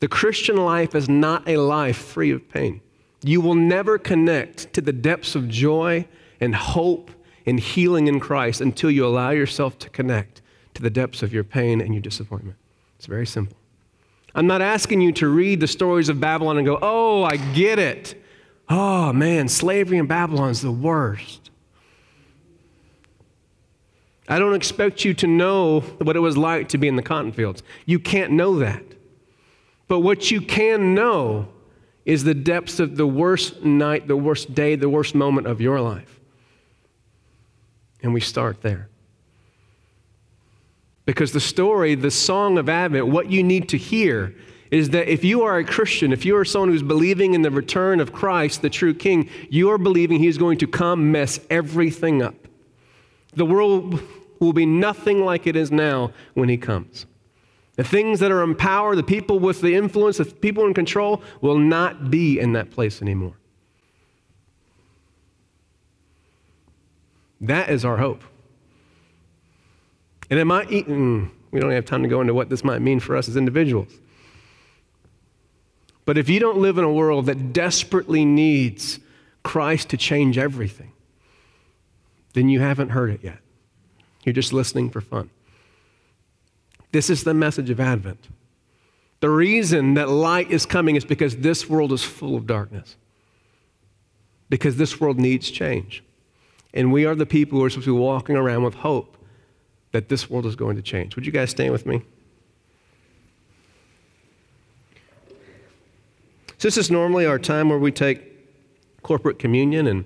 The 0.00 0.08
Christian 0.08 0.56
life 0.56 0.94
is 0.94 1.08
not 1.08 1.48
a 1.48 1.56
life 1.56 1.96
free 1.96 2.30
of 2.30 2.48
pain. 2.48 2.80
You 3.22 3.40
will 3.40 3.54
never 3.54 3.98
connect 3.98 4.72
to 4.74 4.80
the 4.80 4.92
depths 4.92 5.34
of 5.34 5.48
joy 5.48 6.06
and 6.40 6.54
hope 6.54 7.10
and 7.50 7.60
healing 7.60 8.06
in 8.06 8.20
Christ 8.20 8.60
until 8.60 8.90
you 8.90 9.04
allow 9.04 9.30
yourself 9.30 9.78
to 9.80 9.90
connect 9.90 10.40
to 10.74 10.82
the 10.82 10.88
depths 10.88 11.22
of 11.22 11.34
your 11.34 11.44
pain 11.44 11.80
and 11.80 11.92
your 11.92 12.00
disappointment. 12.00 12.56
It's 12.96 13.06
very 13.06 13.26
simple. 13.26 13.56
I'm 14.34 14.46
not 14.46 14.62
asking 14.62 15.00
you 15.00 15.10
to 15.14 15.28
read 15.28 15.58
the 15.58 15.66
stories 15.66 16.08
of 16.08 16.20
Babylon 16.20 16.58
and 16.58 16.66
go, 16.66 16.78
oh, 16.80 17.24
I 17.24 17.36
get 17.36 17.80
it. 17.80 18.22
Oh 18.68 19.12
man, 19.12 19.48
slavery 19.48 19.98
in 19.98 20.06
Babylon 20.06 20.50
is 20.50 20.62
the 20.62 20.70
worst. 20.70 21.50
I 24.28 24.38
don't 24.38 24.54
expect 24.54 25.04
you 25.04 25.12
to 25.14 25.26
know 25.26 25.80
what 25.80 26.14
it 26.14 26.20
was 26.20 26.36
like 26.36 26.68
to 26.68 26.78
be 26.78 26.86
in 26.86 26.94
the 26.94 27.02
cotton 27.02 27.32
fields. 27.32 27.64
You 27.84 27.98
can't 27.98 28.30
know 28.30 28.60
that. 28.60 28.84
But 29.88 30.00
what 30.00 30.30
you 30.30 30.40
can 30.40 30.94
know 30.94 31.48
is 32.04 32.22
the 32.22 32.34
depths 32.34 32.78
of 32.78 32.96
the 32.96 33.08
worst 33.08 33.64
night, 33.64 34.06
the 34.06 34.16
worst 34.16 34.54
day, 34.54 34.76
the 34.76 34.88
worst 34.88 35.16
moment 35.16 35.48
of 35.48 35.60
your 35.60 35.80
life. 35.80 36.19
And 38.02 38.14
we 38.14 38.20
start 38.20 38.62
there. 38.62 38.88
Because 41.04 41.32
the 41.32 41.40
story, 41.40 41.94
the 41.94 42.10
song 42.10 42.58
of 42.58 42.68
Advent, 42.68 43.08
what 43.08 43.30
you 43.30 43.42
need 43.42 43.68
to 43.70 43.76
hear 43.76 44.34
is 44.70 44.90
that 44.90 45.08
if 45.08 45.24
you 45.24 45.42
are 45.42 45.58
a 45.58 45.64
Christian, 45.64 46.12
if 46.12 46.24
you 46.24 46.36
are 46.36 46.44
someone 46.44 46.70
who's 46.70 46.82
believing 46.82 47.34
in 47.34 47.42
the 47.42 47.50
return 47.50 47.98
of 47.98 48.12
Christ, 48.12 48.62
the 48.62 48.70
true 48.70 48.94
King, 48.94 49.28
you 49.48 49.70
are 49.70 49.78
believing 49.78 50.20
He's 50.20 50.38
going 50.38 50.58
to 50.58 50.66
come 50.66 51.10
mess 51.10 51.40
everything 51.50 52.22
up. 52.22 52.34
The 53.34 53.44
world 53.44 54.00
will 54.38 54.52
be 54.52 54.66
nothing 54.66 55.24
like 55.24 55.46
it 55.46 55.56
is 55.56 55.72
now 55.72 56.12
when 56.34 56.48
He 56.48 56.56
comes. 56.56 57.06
The 57.74 57.84
things 57.84 58.20
that 58.20 58.30
are 58.30 58.42
in 58.42 58.54
power, 58.54 58.94
the 58.94 59.02
people 59.02 59.38
with 59.38 59.60
the 59.60 59.74
influence, 59.74 60.18
the 60.18 60.26
people 60.26 60.66
in 60.66 60.74
control 60.74 61.22
will 61.40 61.58
not 61.58 62.10
be 62.10 62.38
in 62.38 62.52
that 62.52 62.70
place 62.70 63.02
anymore. 63.02 63.34
That 67.40 67.70
is 67.70 67.84
our 67.84 67.96
hope. 67.96 68.22
And 70.28 70.38
it 70.38 70.44
might, 70.44 70.68
mm, 70.68 71.30
we 71.50 71.60
don't 71.60 71.70
have 71.72 71.84
time 71.84 72.02
to 72.02 72.08
go 72.08 72.20
into 72.20 72.34
what 72.34 72.48
this 72.48 72.62
might 72.62 72.80
mean 72.80 73.00
for 73.00 73.16
us 73.16 73.28
as 73.28 73.36
individuals. 73.36 73.92
But 76.04 76.18
if 76.18 76.28
you 76.28 76.40
don't 76.40 76.58
live 76.58 76.78
in 76.78 76.84
a 76.84 76.92
world 76.92 77.26
that 77.26 77.52
desperately 77.52 78.24
needs 78.24 79.00
Christ 79.42 79.90
to 79.90 79.96
change 79.96 80.38
everything, 80.38 80.92
then 82.34 82.48
you 82.48 82.60
haven't 82.60 82.90
heard 82.90 83.10
it 83.10 83.20
yet. 83.22 83.38
You're 84.24 84.32
just 84.32 84.52
listening 84.52 84.90
for 84.90 85.00
fun. 85.00 85.30
This 86.92 87.10
is 87.10 87.24
the 87.24 87.34
message 87.34 87.70
of 87.70 87.80
Advent. 87.80 88.28
The 89.20 89.30
reason 89.30 89.94
that 89.94 90.08
light 90.08 90.50
is 90.50 90.66
coming 90.66 90.96
is 90.96 91.04
because 91.04 91.38
this 91.38 91.68
world 91.68 91.92
is 91.92 92.02
full 92.02 92.36
of 92.36 92.46
darkness, 92.46 92.96
because 94.48 94.76
this 94.76 95.00
world 95.00 95.18
needs 95.18 95.50
change. 95.50 96.02
And 96.72 96.92
we 96.92 97.04
are 97.04 97.14
the 97.14 97.26
people 97.26 97.58
who 97.58 97.64
are 97.64 97.70
supposed 97.70 97.86
to 97.86 97.94
be 97.94 98.00
walking 98.00 98.36
around 98.36 98.62
with 98.62 98.74
hope 98.74 99.16
that 99.92 100.08
this 100.08 100.30
world 100.30 100.46
is 100.46 100.54
going 100.54 100.76
to 100.76 100.82
change. 100.82 101.16
Would 101.16 101.26
you 101.26 101.32
guys 101.32 101.50
stand 101.50 101.72
with 101.72 101.86
me? 101.86 102.02
So 106.58 106.68
this 106.68 106.76
is 106.76 106.90
normally 106.90 107.26
our 107.26 107.38
time 107.38 107.70
where 107.70 107.78
we 107.78 107.90
take 107.90 108.22
corporate 109.02 109.38
communion, 109.38 109.86
and 109.86 110.04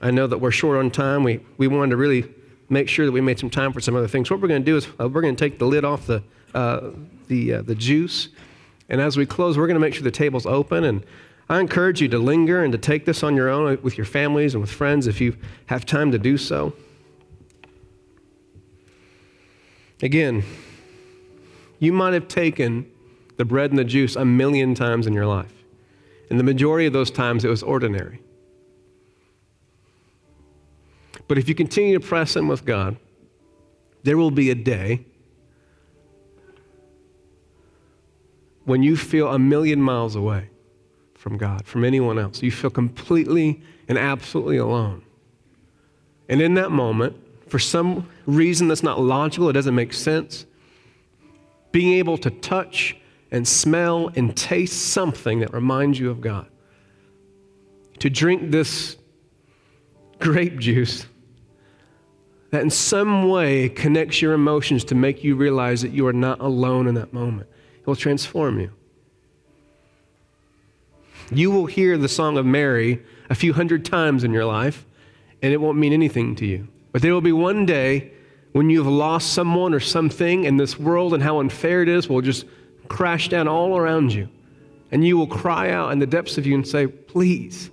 I 0.00 0.10
know 0.10 0.26
that 0.26 0.38
we're 0.38 0.50
short 0.50 0.78
on 0.78 0.90
time. 0.90 1.24
We, 1.24 1.40
we 1.58 1.68
wanted 1.68 1.90
to 1.90 1.96
really 1.96 2.24
make 2.70 2.88
sure 2.88 3.04
that 3.04 3.12
we 3.12 3.20
made 3.20 3.38
some 3.38 3.50
time 3.50 3.72
for 3.72 3.80
some 3.80 3.94
other 3.94 4.08
things. 4.08 4.30
What 4.30 4.40
we're 4.40 4.48
going 4.48 4.62
to 4.62 4.64
do 4.64 4.78
is 4.78 4.88
uh, 4.98 5.08
we're 5.08 5.20
going 5.20 5.36
to 5.36 5.44
take 5.44 5.58
the 5.58 5.66
lid 5.66 5.84
off 5.84 6.06
the, 6.06 6.22
uh, 6.54 6.90
the, 7.28 7.54
uh, 7.54 7.62
the 7.62 7.74
juice, 7.74 8.30
and 8.88 9.00
as 9.00 9.16
we 9.16 9.26
close, 9.26 9.58
we're 9.58 9.66
going 9.66 9.74
to 9.74 9.80
make 9.80 9.94
sure 9.94 10.02
the 10.02 10.10
table's 10.10 10.46
open. 10.46 10.84
And 10.84 11.04
I 11.52 11.60
encourage 11.60 12.00
you 12.00 12.08
to 12.08 12.18
linger 12.18 12.64
and 12.64 12.72
to 12.72 12.78
take 12.78 13.04
this 13.04 13.22
on 13.22 13.36
your 13.36 13.50
own 13.50 13.78
with 13.82 13.98
your 13.98 14.06
families 14.06 14.54
and 14.54 14.62
with 14.62 14.70
friends 14.70 15.06
if 15.06 15.20
you 15.20 15.36
have 15.66 15.84
time 15.84 16.10
to 16.12 16.18
do 16.18 16.38
so. 16.38 16.72
Again, 20.00 20.44
you 21.78 21.92
might 21.92 22.14
have 22.14 22.26
taken 22.26 22.90
the 23.36 23.44
bread 23.44 23.68
and 23.68 23.78
the 23.78 23.84
juice 23.84 24.16
a 24.16 24.24
million 24.24 24.74
times 24.74 25.06
in 25.06 25.12
your 25.12 25.26
life. 25.26 25.52
And 26.30 26.40
the 26.40 26.42
majority 26.42 26.86
of 26.86 26.94
those 26.94 27.10
times 27.10 27.44
it 27.44 27.48
was 27.48 27.62
ordinary. 27.62 28.22
But 31.28 31.36
if 31.36 31.50
you 31.50 31.54
continue 31.54 31.98
to 31.98 32.04
press 32.04 32.34
in 32.34 32.48
with 32.48 32.64
God, 32.64 32.96
there 34.04 34.16
will 34.16 34.30
be 34.30 34.48
a 34.48 34.54
day 34.54 35.04
when 38.64 38.82
you 38.82 38.96
feel 38.96 39.28
a 39.28 39.38
million 39.38 39.82
miles 39.82 40.16
away 40.16 40.48
from 41.22 41.38
God, 41.38 41.64
from 41.64 41.84
anyone 41.84 42.18
else. 42.18 42.42
You 42.42 42.50
feel 42.50 42.68
completely 42.68 43.62
and 43.86 43.96
absolutely 43.96 44.56
alone. 44.56 45.02
And 46.28 46.42
in 46.42 46.54
that 46.54 46.72
moment, 46.72 47.14
for 47.46 47.60
some 47.60 48.08
reason 48.26 48.66
that's 48.66 48.82
not 48.82 48.98
logical, 48.98 49.48
it 49.48 49.52
doesn't 49.52 49.76
make 49.76 49.92
sense, 49.92 50.46
being 51.70 51.92
able 51.92 52.18
to 52.18 52.30
touch 52.30 52.96
and 53.30 53.46
smell 53.46 54.10
and 54.16 54.36
taste 54.36 54.88
something 54.88 55.38
that 55.38 55.54
reminds 55.54 55.96
you 55.96 56.10
of 56.10 56.20
God. 56.20 56.48
To 58.00 58.10
drink 58.10 58.50
this 58.50 58.96
grape 60.18 60.58
juice 60.58 61.06
that 62.50 62.62
in 62.62 62.70
some 62.70 63.28
way 63.28 63.68
connects 63.68 64.20
your 64.20 64.32
emotions 64.32 64.82
to 64.86 64.96
make 64.96 65.22
you 65.22 65.36
realize 65.36 65.82
that 65.82 65.92
you 65.92 66.04
are 66.08 66.12
not 66.12 66.40
alone 66.40 66.88
in 66.88 66.94
that 66.96 67.12
moment. 67.12 67.48
It 67.80 67.86
will 67.86 67.94
transform 67.94 68.58
you. 68.58 68.72
You 71.34 71.50
will 71.50 71.66
hear 71.66 71.96
the 71.96 72.08
song 72.08 72.36
of 72.36 72.44
Mary 72.44 73.02
a 73.30 73.34
few 73.34 73.54
hundred 73.54 73.84
times 73.84 74.22
in 74.22 74.32
your 74.32 74.44
life, 74.44 74.84
and 75.40 75.52
it 75.52 75.56
won't 75.56 75.78
mean 75.78 75.92
anything 75.92 76.36
to 76.36 76.46
you. 76.46 76.68
But 76.92 77.00
there 77.00 77.14
will 77.14 77.22
be 77.22 77.32
one 77.32 77.64
day 77.64 78.12
when 78.52 78.68
you 78.68 78.84
have 78.84 78.92
lost 78.92 79.32
someone 79.32 79.72
or 79.72 79.80
something, 79.80 80.46
and 80.46 80.60
this 80.60 80.78
world 80.78 81.14
and 81.14 81.22
how 81.22 81.40
unfair 81.40 81.82
it 81.82 81.88
is 81.88 82.08
will 82.08 82.20
just 82.20 82.44
crash 82.88 83.30
down 83.30 83.48
all 83.48 83.78
around 83.78 84.12
you. 84.12 84.28
And 84.90 85.06
you 85.06 85.16
will 85.16 85.26
cry 85.26 85.70
out 85.70 85.90
in 85.92 85.98
the 85.98 86.06
depths 86.06 86.36
of 86.36 86.46
you 86.46 86.54
and 86.54 86.68
say, 86.68 86.86
Please. 86.86 87.70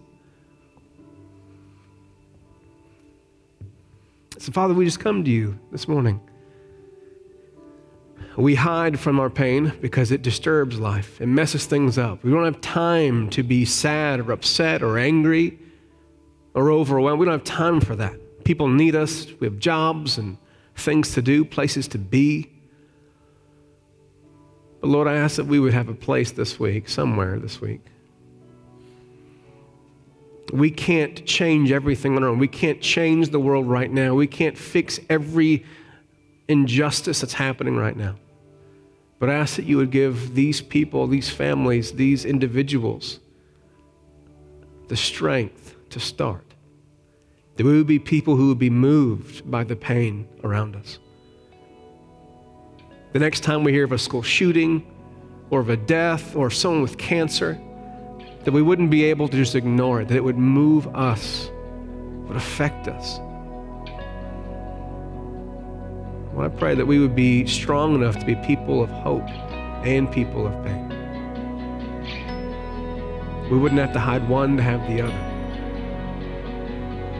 So, 4.38 4.54
Father, 4.54 4.74
we 4.74 4.86
just 4.86 5.02
come 5.02 5.26
to 5.26 5.30
you 5.30 5.60
this 5.70 5.86
morning. 5.86 6.22
We 8.40 8.56
hide 8.56 8.98
from 8.98 9.20
our 9.20 9.30
pain 9.30 9.74
because 9.82 10.14
it 10.14 10.22
disturbs 10.22 10.80
life, 10.80 11.20
it 11.20 11.26
messes 11.26 11.66
things 11.66 11.98
up. 11.98 12.24
We 12.24 12.32
don't 12.32 12.46
have 12.46 12.62
time 12.62 13.30
to 13.32 13.44
be 13.44 13.66
sad 13.66 14.22
or 14.22 14.32
upset 14.32 14.82
or 14.82 14.98
angry 14.98 15.60
or 16.54 16.72
overwhelmed. 16.72 17.20
We 17.20 17.26
don't 17.26 17.34
have 17.34 17.44
time 17.44 17.82
for 17.82 17.98
that. 17.98 18.46
People 18.46 18.70
need 18.70 18.96
us, 18.96 19.28
we 19.42 19.48
have 19.48 19.60
jobs 19.60 20.18
and 20.18 20.38
things 20.74 21.14
to 21.16 21.22
do, 21.22 21.44
places 21.44 21.90
to 21.90 21.98
be. 21.98 22.50
But 24.80 24.88
Lord, 24.88 25.10
I 25.10 25.16
ask 25.16 25.36
that 25.36 25.46
we 25.46 25.60
would 25.60 25.74
have 25.74 25.90
a 25.90 25.94
place 25.94 26.32
this 26.32 26.58
week, 26.58 26.88
somewhere 26.88 27.40
this 27.40 27.60
week. 27.60 27.82
We 30.54 30.72
can't 30.72 31.26
change 31.26 31.74
everything 31.74 32.16
on 32.16 32.24
our 32.24 32.30
own. 32.30 32.40
We 32.40 32.48
can't 32.48 32.80
change 32.80 33.32
the 33.32 33.40
world 33.40 33.68
right 33.68 33.92
now. 33.92 34.16
We 34.16 34.28
can't 34.28 34.58
fix 34.58 34.98
every 35.10 35.66
injustice 36.48 37.20
that's 37.20 37.34
happening 37.34 37.76
right 37.76 37.98
now. 37.98 38.16
But 39.20 39.30
I 39.30 39.34
ask 39.34 39.58
that 39.58 39.66
you 39.66 39.78
would 39.78 39.92
give 39.92 40.34
these 40.34 40.62
people, 40.62 41.06
these 41.06 41.30
families, 41.30 41.92
these 41.92 42.26
individuals 42.26 43.20
the 44.88 44.98
strength 44.98 45.76
to 45.92 46.00
start. 46.00 46.46
That 47.56 47.66
we 47.66 47.78
would 47.78 47.88
be 47.88 48.00
people 48.00 48.36
who 48.36 48.48
would 48.48 48.60
be 48.60 48.70
moved 48.70 49.50
by 49.50 49.64
the 49.64 49.76
pain 49.76 50.28
around 50.44 50.76
us. 50.76 50.98
The 53.14 53.20
next 53.20 53.42
time 53.42 53.64
we 53.64 53.72
hear 53.72 53.86
of 53.86 53.92
a 53.92 53.98
school 53.98 54.24
shooting 54.24 54.86
or 55.50 55.60
of 55.60 55.70
a 55.70 55.78
death 55.78 56.36
or 56.36 56.50
someone 56.50 56.82
with 56.82 56.98
cancer, 56.98 57.60
that 58.44 58.52
we 58.52 58.62
wouldn't 58.62 58.90
be 58.90 59.04
able 59.04 59.28
to 59.28 59.36
just 59.36 59.56
ignore 59.56 60.02
it, 60.02 60.08
that 60.08 60.16
it 60.16 60.24
would 60.24 60.38
move 60.38 60.88
us, 60.96 61.52
would 62.28 62.38
affect 62.38 62.88
us. 62.88 63.20
Lord, 66.40 66.54
I 66.54 66.56
pray 66.58 66.74
that 66.76 66.86
we 66.86 67.00
would 67.00 67.18
be 67.18 67.46
strong 67.48 67.96
enough 67.96 68.18
to 68.18 68.26
be 68.26 68.36
people 68.36 68.82
of 68.82 68.90
hope 68.90 69.28
and 69.86 70.10
people 70.10 70.48
of 70.48 70.54
faith. 70.64 70.88
We 73.52 73.58
wouldn't 73.58 73.82
have 73.82 73.92
to 73.92 74.00
hide 74.00 74.30
one 74.30 74.56
to 74.56 74.64
have 74.64 74.88
the 74.88 75.02
other. 75.02 75.26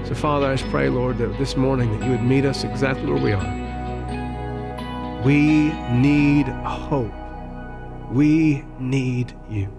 So, 0.08 0.16
Father, 0.16 0.46
I 0.48 0.56
just 0.56 0.70
pray, 0.72 0.88
Lord, 0.88 1.18
that 1.18 1.38
this 1.38 1.58
morning 1.58 2.00
that 2.00 2.06
you 2.06 2.12
would 2.12 2.24
meet 2.24 2.46
us 2.46 2.64
exactly 2.64 3.12
where 3.12 3.22
we 3.22 3.34
are. 3.34 5.22
We 5.26 5.74
need 5.92 6.48
hope. 6.48 7.12
We 8.14 8.64
need 8.80 9.34
you. 9.50 9.79